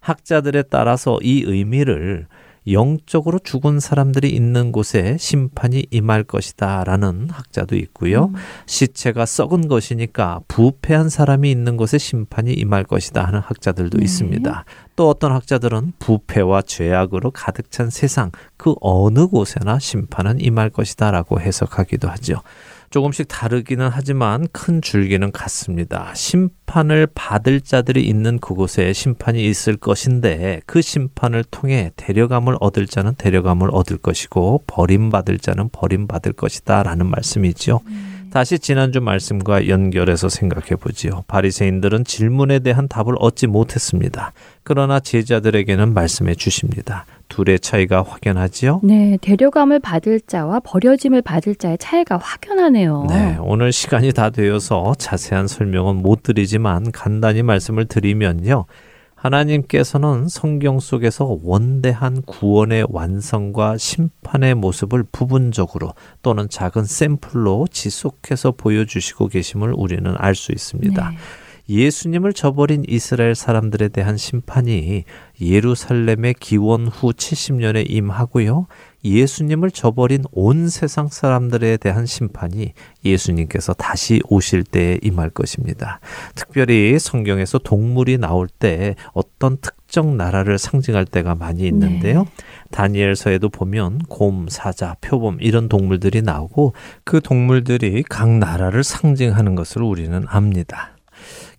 [0.00, 2.26] 학자들에 따라서 이 의미를
[2.68, 8.26] 영적으로 죽은 사람들이 있는 곳에 심판이 임할 것이다 라는 학자도 있고요.
[8.26, 8.34] 음.
[8.66, 14.04] 시체가 썩은 것이니까 부패한 사람이 있는 곳에 심판이 임할 것이다 하는 학자들도 네.
[14.04, 14.64] 있습니다.
[14.96, 21.40] 또 어떤 학자들은 부패와 죄악으로 가득 찬 세상 그 어느 곳에나 심판은 임할 것이다 라고
[21.40, 22.42] 해석하기도 하죠.
[22.90, 26.12] 조금씩 다르기는 하지만 큰 줄기는 같습니다.
[26.14, 33.70] 심판을 받을 자들이 있는 그곳에 심판이 있을 것인데 그 심판을 통해 데려감을 얻을 자는 데려감을
[33.72, 37.80] 얻을 것이고 버림받을 자는 버림받을 것이다 라는 말씀이죠.
[38.30, 41.24] 다시 지난주 말씀과 연결해서 생각해 보지요.
[41.26, 44.32] 바리새인들은 질문에 대한 답을 얻지 못했습니다.
[44.62, 47.06] 그러나 제자들에게는 말씀해 주십니다.
[47.28, 48.80] 둘의 차이가 확연하지요.
[48.82, 53.06] 네, 데려감을 받을 자와 버려짐을 받을 자의 차이가 확연하네요.
[53.08, 58.66] 네, 오늘 시간이 다 되어서 자세한 설명은 못 드리지만 간단히 말씀을 드리면요.
[59.20, 65.92] 하나님께서는 성경 속에서 원대한 구원의 완성과 심판의 모습을 부분적으로
[66.22, 71.10] 또는 작은 샘플로 지속해서 보여주시고 계심을 우리는 알 수 있습니다.
[71.10, 71.16] 네.
[71.68, 75.04] 예수님을 저버린 이스라엘 사람들에 대한 심판이
[75.40, 78.66] 예루살렘의 기원 후 70년에 임하고요.
[79.04, 82.72] 예수님을 저버린 온 세상 사람들에 대한 심판이
[83.04, 86.00] 예수님께서 다시 오실 때에 임할 것입니다.
[86.34, 92.26] 특별히 성경에서 동물이 나올 때 어떤 특정 나라를 상징할 때가 많이 있는데요.
[92.70, 96.74] 다니엘서에도 보면 곰, 사자, 표범 이런 동물들이 나오고
[97.04, 100.92] 그 동물들이 각 나라를 상징하는 것을 우리는 압니다.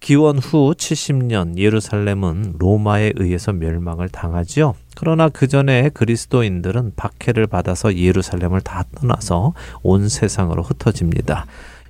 [0.02, 4.74] 기원 후 70년 예루살렘은 로마에 의해서 멸망을 당하지요.
[4.96, 11.46] 그러나 그 전에 그리스도인들은 박해를 받아서 예루살렘을 다 떠나서 온 세상으로 흩어집니다.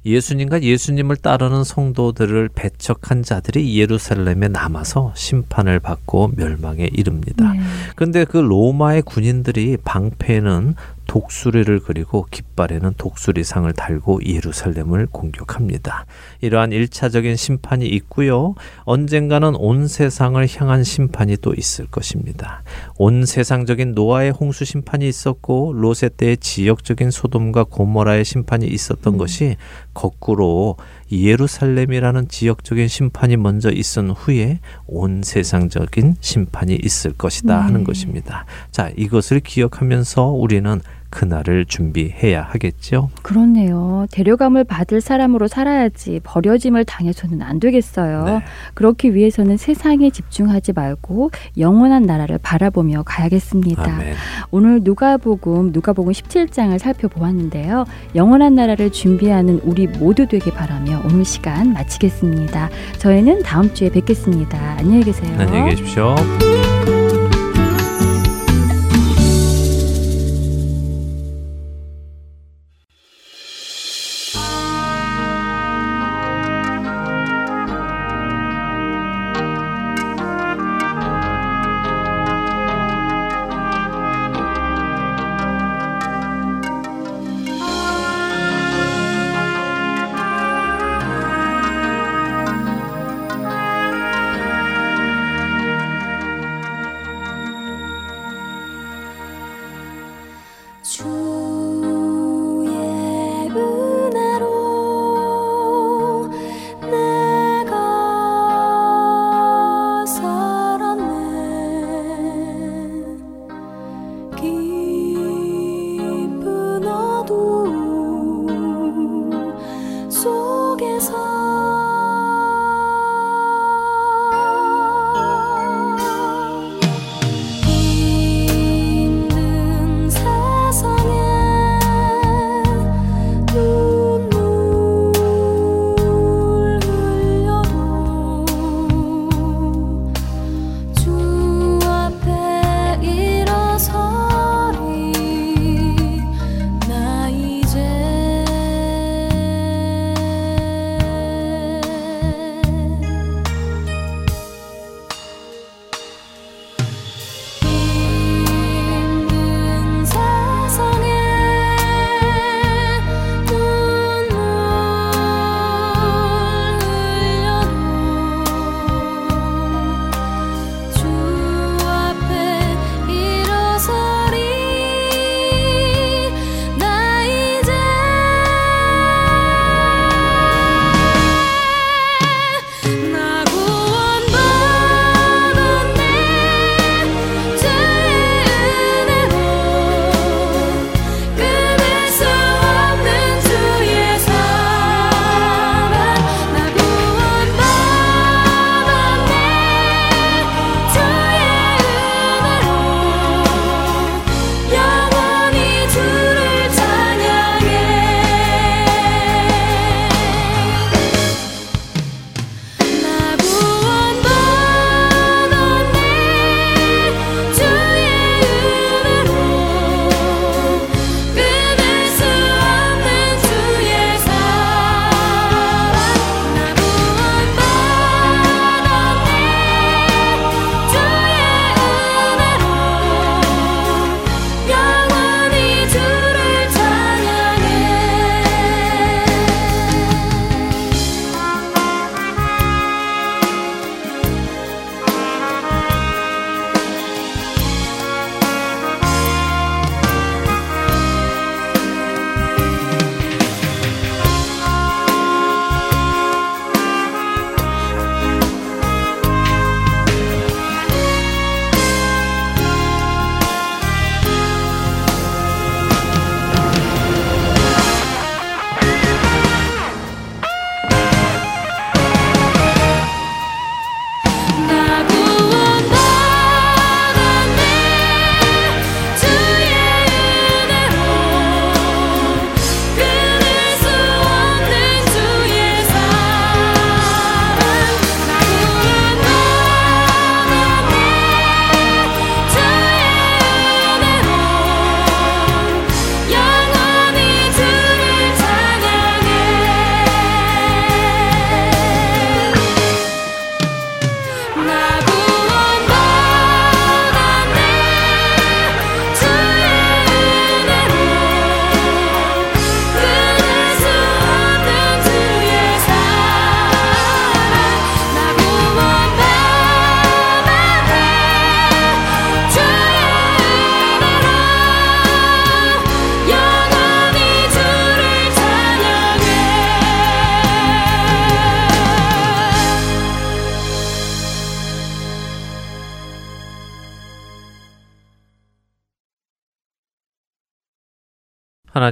[0.06, 7.54] 예수님과 예수님을 따르는 성도들을 배척한 자들이 예루살렘에 남아서 심판을 받고 멸망에 이릅니다.
[7.54, 7.60] 네.
[7.96, 10.76] 근데 그 로마의 군인들이 방패에는
[11.08, 16.06] 독수리를 그리고 깃발에는 독수리상을 달고 예루살렘을 공격합니다.
[16.42, 18.56] 이러한 일차적인 심판이 있고요.
[18.84, 22.64] 언젠가는 온 세상을 향한 심판이 또 있을 것입니다.
[22.98, 29.58] 온 세상적인 노아의 홍수 심판이 있었고 로세 때의 지역적인 소돔과 고모라의 심판이 있었던 것이
[29.94, 30.78] 거꾸로
[31.12, 37.62] 예루살렘이라는 지역적인 심판이 먼저 있은 후에 온 세상적인 심판이 있을 것이다 네.
[37.64, 38.46] 하는 것입니다.
[38.72, 40.82] 자, 이것을 기억하면서 우리는
[41.12, 43.10] 그날을 준비해야 하겠죠.
[43.22, 44.08] 그렇네요.
[44.12, 48.24] 데려감을 받을 사람으로 살아야지 버려짐을 당해서는 안 되겠어요.
[48.24, 48.42] 네.
[48.74, 53.84] 그렇기 위해서는 세상에 집중하지 말고 영원한 나라를 바라보며 가야겠습니다.
[53.84, 54.16] 아멘.
[54.50, 57.86] 오늘 누가복음 누가복음 17장을 살펴보았는데요.
[58.16, 62.70] 영원한 나라를 준비하는 우리 모두 되길 바라며 오늘 시간 마치겠습니다.
[62.98, 64.58] 저희는 다음 주에 뵙겠습니다.
[64.78, 65.36] 안녕히 계세요.
[65.38, 66.16] 안녕히 계십시오.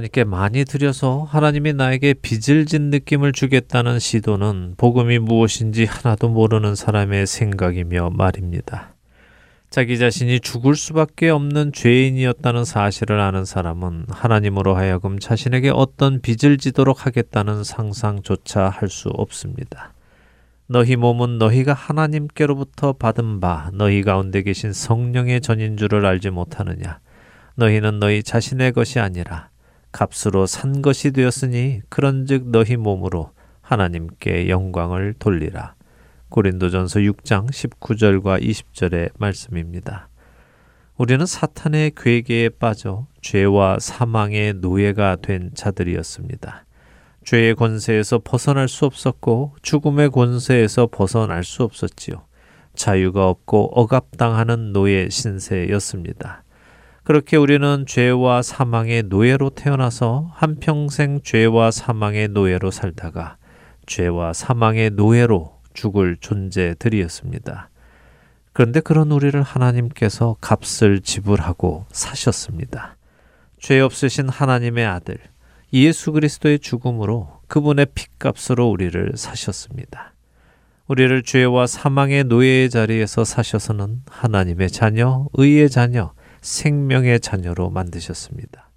[0.00, 7.26] 하나님께 많이 드려서 하나님이 나에게 빚을 진 느낌을 주겠다는 시도는 복음이 무엇인지 하나도 모르는 사람의
[7.26, 8.94] 생각이며 말입니다.
[9.68, 17.04] 자기 자신이 죽을 수밖에 없는 죄인이었다는 사실을 아는 사람은 하나님으로 하여금 자신에게 어떤 빚을 지도록
[17.04, 19.92] 하겠다는 상상조차 할 수 없습니다.
[20.66, 27.00] 너희 몸은 너희가 하나님께로부터 받은 바 너희 가운데 계신 성령의 전인 줄을 알지 못하느냐
[27.56, 29.49] 너희는 너희 자신의 것이 아니라
[29.92, 35.74] 값으로 산 것이 되었으니 그런즉 너희 몸으로 하나님께 영광을 돌리라.
[36.28, 40.08] 고린도전서 6장 19절과 20절의 말씀입니다.
[40.96, 46.64] 우리는 사탄의 괴계에 빠져 죄와 사망의 노예가 된 자들이었습니다.
[47.24, 52.24] 죄의 권세에서 벗어날 수 없었고 죽음의 권세에서 벗어날 수 없었지요.
[52.74, 56.44] 자유가 없고 억압당하는 노예 신세였습니다.
[57.10, 63.36] 그렇게 우리는 죄와 사망의 노예로 태어나서 한평생 죄와 사망의 노예로 살다가
[63.86, 67.68] 죄와 사망의 노예로 죽을 존재들이었습니다.
[68.52, 72.96] 그런데 그런 우리를 하나님께서 값을 지불하고 사셨습니다.
[73.58, 75.18] 죄 없으신 하나님의 아들
[75.72, 80.14] 예수 그리스도의 죽음으로 그분의 핏값으로 우리를 사셨습니다.
[80.86, 88.70] 우리를 죄와 사망의 노예의 자리에서 사셔서는 하나님의 자녀, 의의 자녀, 생명의 자녀로 만드셨습니다.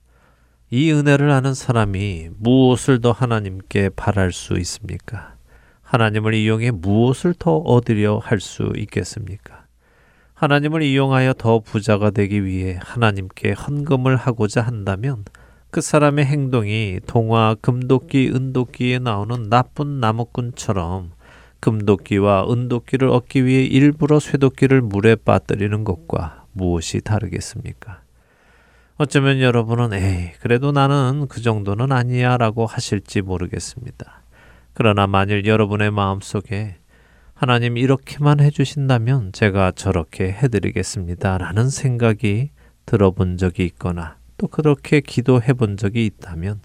[0.69, 5.35] 이 은혜를 아는 사람이 무엇을 더 하나님께 바랄 수 있습니까?
[5.81, 9.65] 하나님을 이용해 무엇을 더 얻으려 할 수 있겠습니까?
[10.33, 15.23] 하나님을 이용하여 더 부자가 되기 위해 하나님께 헌금을 하고자 한다면
[15.69, 21.11] 그 사람의 행동이 동화 금도끼 은도끼에 나오는 나쁜 나무꾼처럼
[21.59, 28.01] 금도끼와 은도끼를 얻기 위해 일부러 쇠도끼를 물에 빠뜨리는 것과 무엇이 다르겠습니까?
[28.95, 34.23] 어쩌면 여러분은 에이, 그래도 나는 그 정도는 아니야 라고 하실지 모르겠습니다.
[34.73, 36.77] 그러나 만일 여러분의 마음 속에
[37.33, 41.37] 하나님 이렇게만 해주신다면 제가 저렇게 해드리겠습니다.
[41.39, 42.51] 라는 생각이
[42.85, 46.61] 들어본 적이 있거나 또 그렇게 기도해 본 적이 있다면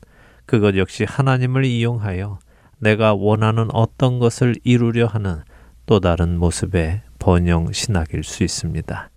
[0.47, 2.39] 그것 역시 하나님을 이용하여
[2.78, 5.43] 내가 원하는 어떤 것을 이루려 하는
[5.86, 9.11] 또 다른 모습의 번영 신학일 수 있습니다.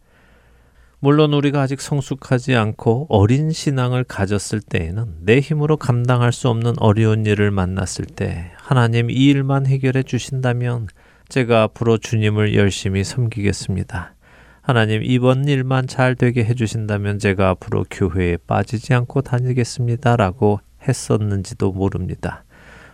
[1.04, 7.26] 물론 우리가 아직 성숙하지 않고 어린 신앙을 가졌을 때에는 내 힘으로 감당할 수 없는 어려운
[7.26, 10.88] 일을 만났을 때 하나님 이 일만 해결해 주신다면
[11.28, 14.14] 제가 앞으로 주님을 열심히 섬기겠습니다.
[14.62, 20.18] 하나님 이번 일만 잘 되게 해주신다면 제가 앞으로 교회에 빠지지 않고 다니겠습니다.
[20.18, 22.44] 라고 했었는지도 모릅니다.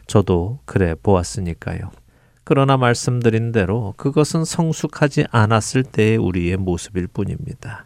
[0.06, 1.92] 저도 그래 보았으니까요.
[2.46, 7.84] 그러나 말씀드린 대로 그것은 성숙하지 않았을 때의 우리의 모습일 뿐입니다.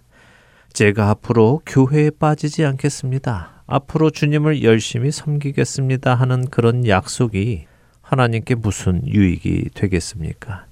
[0.74, 3.64] 제가 앞으로 교회에 빠지지 않겠습니다.
[3.68, 7.66] 앞으로 주님을 열심히 섬기겠습니다 하는 그런 약속이
[8.02, 10.66] 하나님께 무슨 유익이 되겠습니까?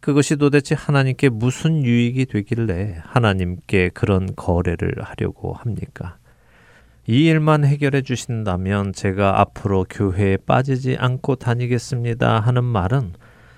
[0.00, 6.16] 그것이 도대체 하나님께 무슨 유익이 되길래 하나님께 그런 거래를 하려고 합니까?
[7.06, 13.12] 이 일만 해결해 주신다면 제가 앞으로 교회에 빠지지 않고 다니겠습니다 하는 말은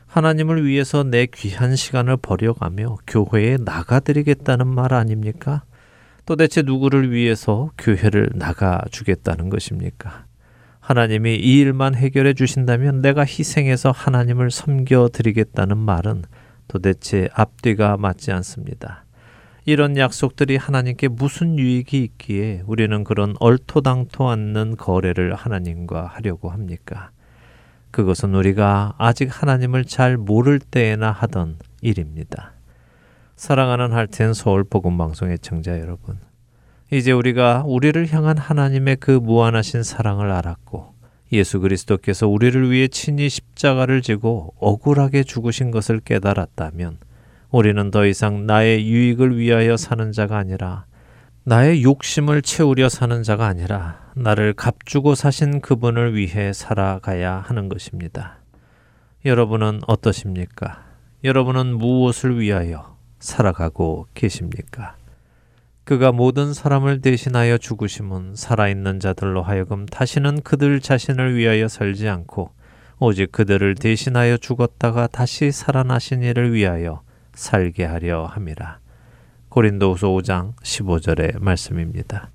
[0.07, 5.63] 하나님을 위해서 내 귀한 시간을 버려가며 교회에 나가드리겠다는 말 아닙니까?
[6.27, 10.25] 도대체 누구를 위해서 교회를 나가 주겠다는 것입니까?
[10.81, 16.25] 하나님이 이 일만 해결해 주신다면 내가 희생해서 하나님을 섬겨 드리겠다는 말은
[16.69, 19.05] 도대체 앞뒤가 맞지 않습니다.
[19.67, 27.11] 이런 약속들이 하나님께 무슨 유익이 있기에 우리는 그런 얼토당토 않는 거래를 하나님과 하려고 합니까?
[27.91, 32.54] 그것은 우리가 아직 하나님을 잘 모를 때에나 하던 일입니다.
[33.37, 36.19] 사랑하는 할텐 서울 복음 방송의 청자 여러분.
[36.93, 40.95] 이제 우리가 우리를 향한 하나님의 그 무한하신 사랑을 알았고
[41.33, 46.99] 예수 그리스도께서 우리를 위해 친히 십자가를 지고 억울하게 죽으신 것을 깨달았다면
[47.51, 50.85] 우리는 더 이상 나의 유익을 위하여 사는 자가 아니라
[51.43, 58.39] 나의 욕심을 채우려 사는 자가 아니라 나를 값주고 사신 그분을 위해 살아가야 하는 것입니다.
[59.25, 60.85] 여러분은 어떠십니까?
[61.25, 62.94] 여러분은 무엇을 위하여
[63.25, 64.97] 살아가고 계십니까?
[65.85, 72.51] 그가 모든 사람을 대신하여 죽으심은 살아있는 자들로 하여금 다시는 그들 자신을 위하여 살지 않고
[73.01, 77.03] 오직 그들을 대신하여 죽었다가 다시 살아나신 이를 위하여
[77.35, 78.79] 살게 하려 함이라.
[79.49, 82.31] 고린도후서 5장 15절의 말씀입니다.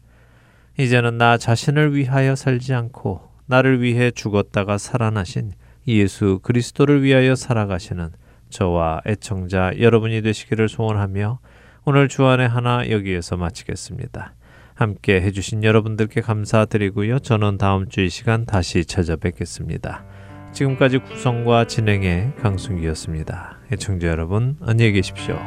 [0.78, 5.54] 이제는 나 자신을 위하여 살지 않고 나를 위해 죽었다가 살아나신
[5.88, 8.12] 예수 그리스도를 위하여 살아가시는
[8.50, 11.40] 저와 애청자 여러분이 되시기를 소원하며
[11.86, 14.34] 오늘 주안의 하나 여기에서 마치겠습니다.
[14.76, 17.20] 함께 해주신 여러분들께 감사드리고요.
[17.20, 20.06] 저는 다음 주 이 시간 다시 찾아뵙겠습니다.
[20.54, 23.60] 지금까지 구성과 진행의 강순기였습니다.
[23.72, 25.38] 애청자 여러분, 안녕히 계십시오.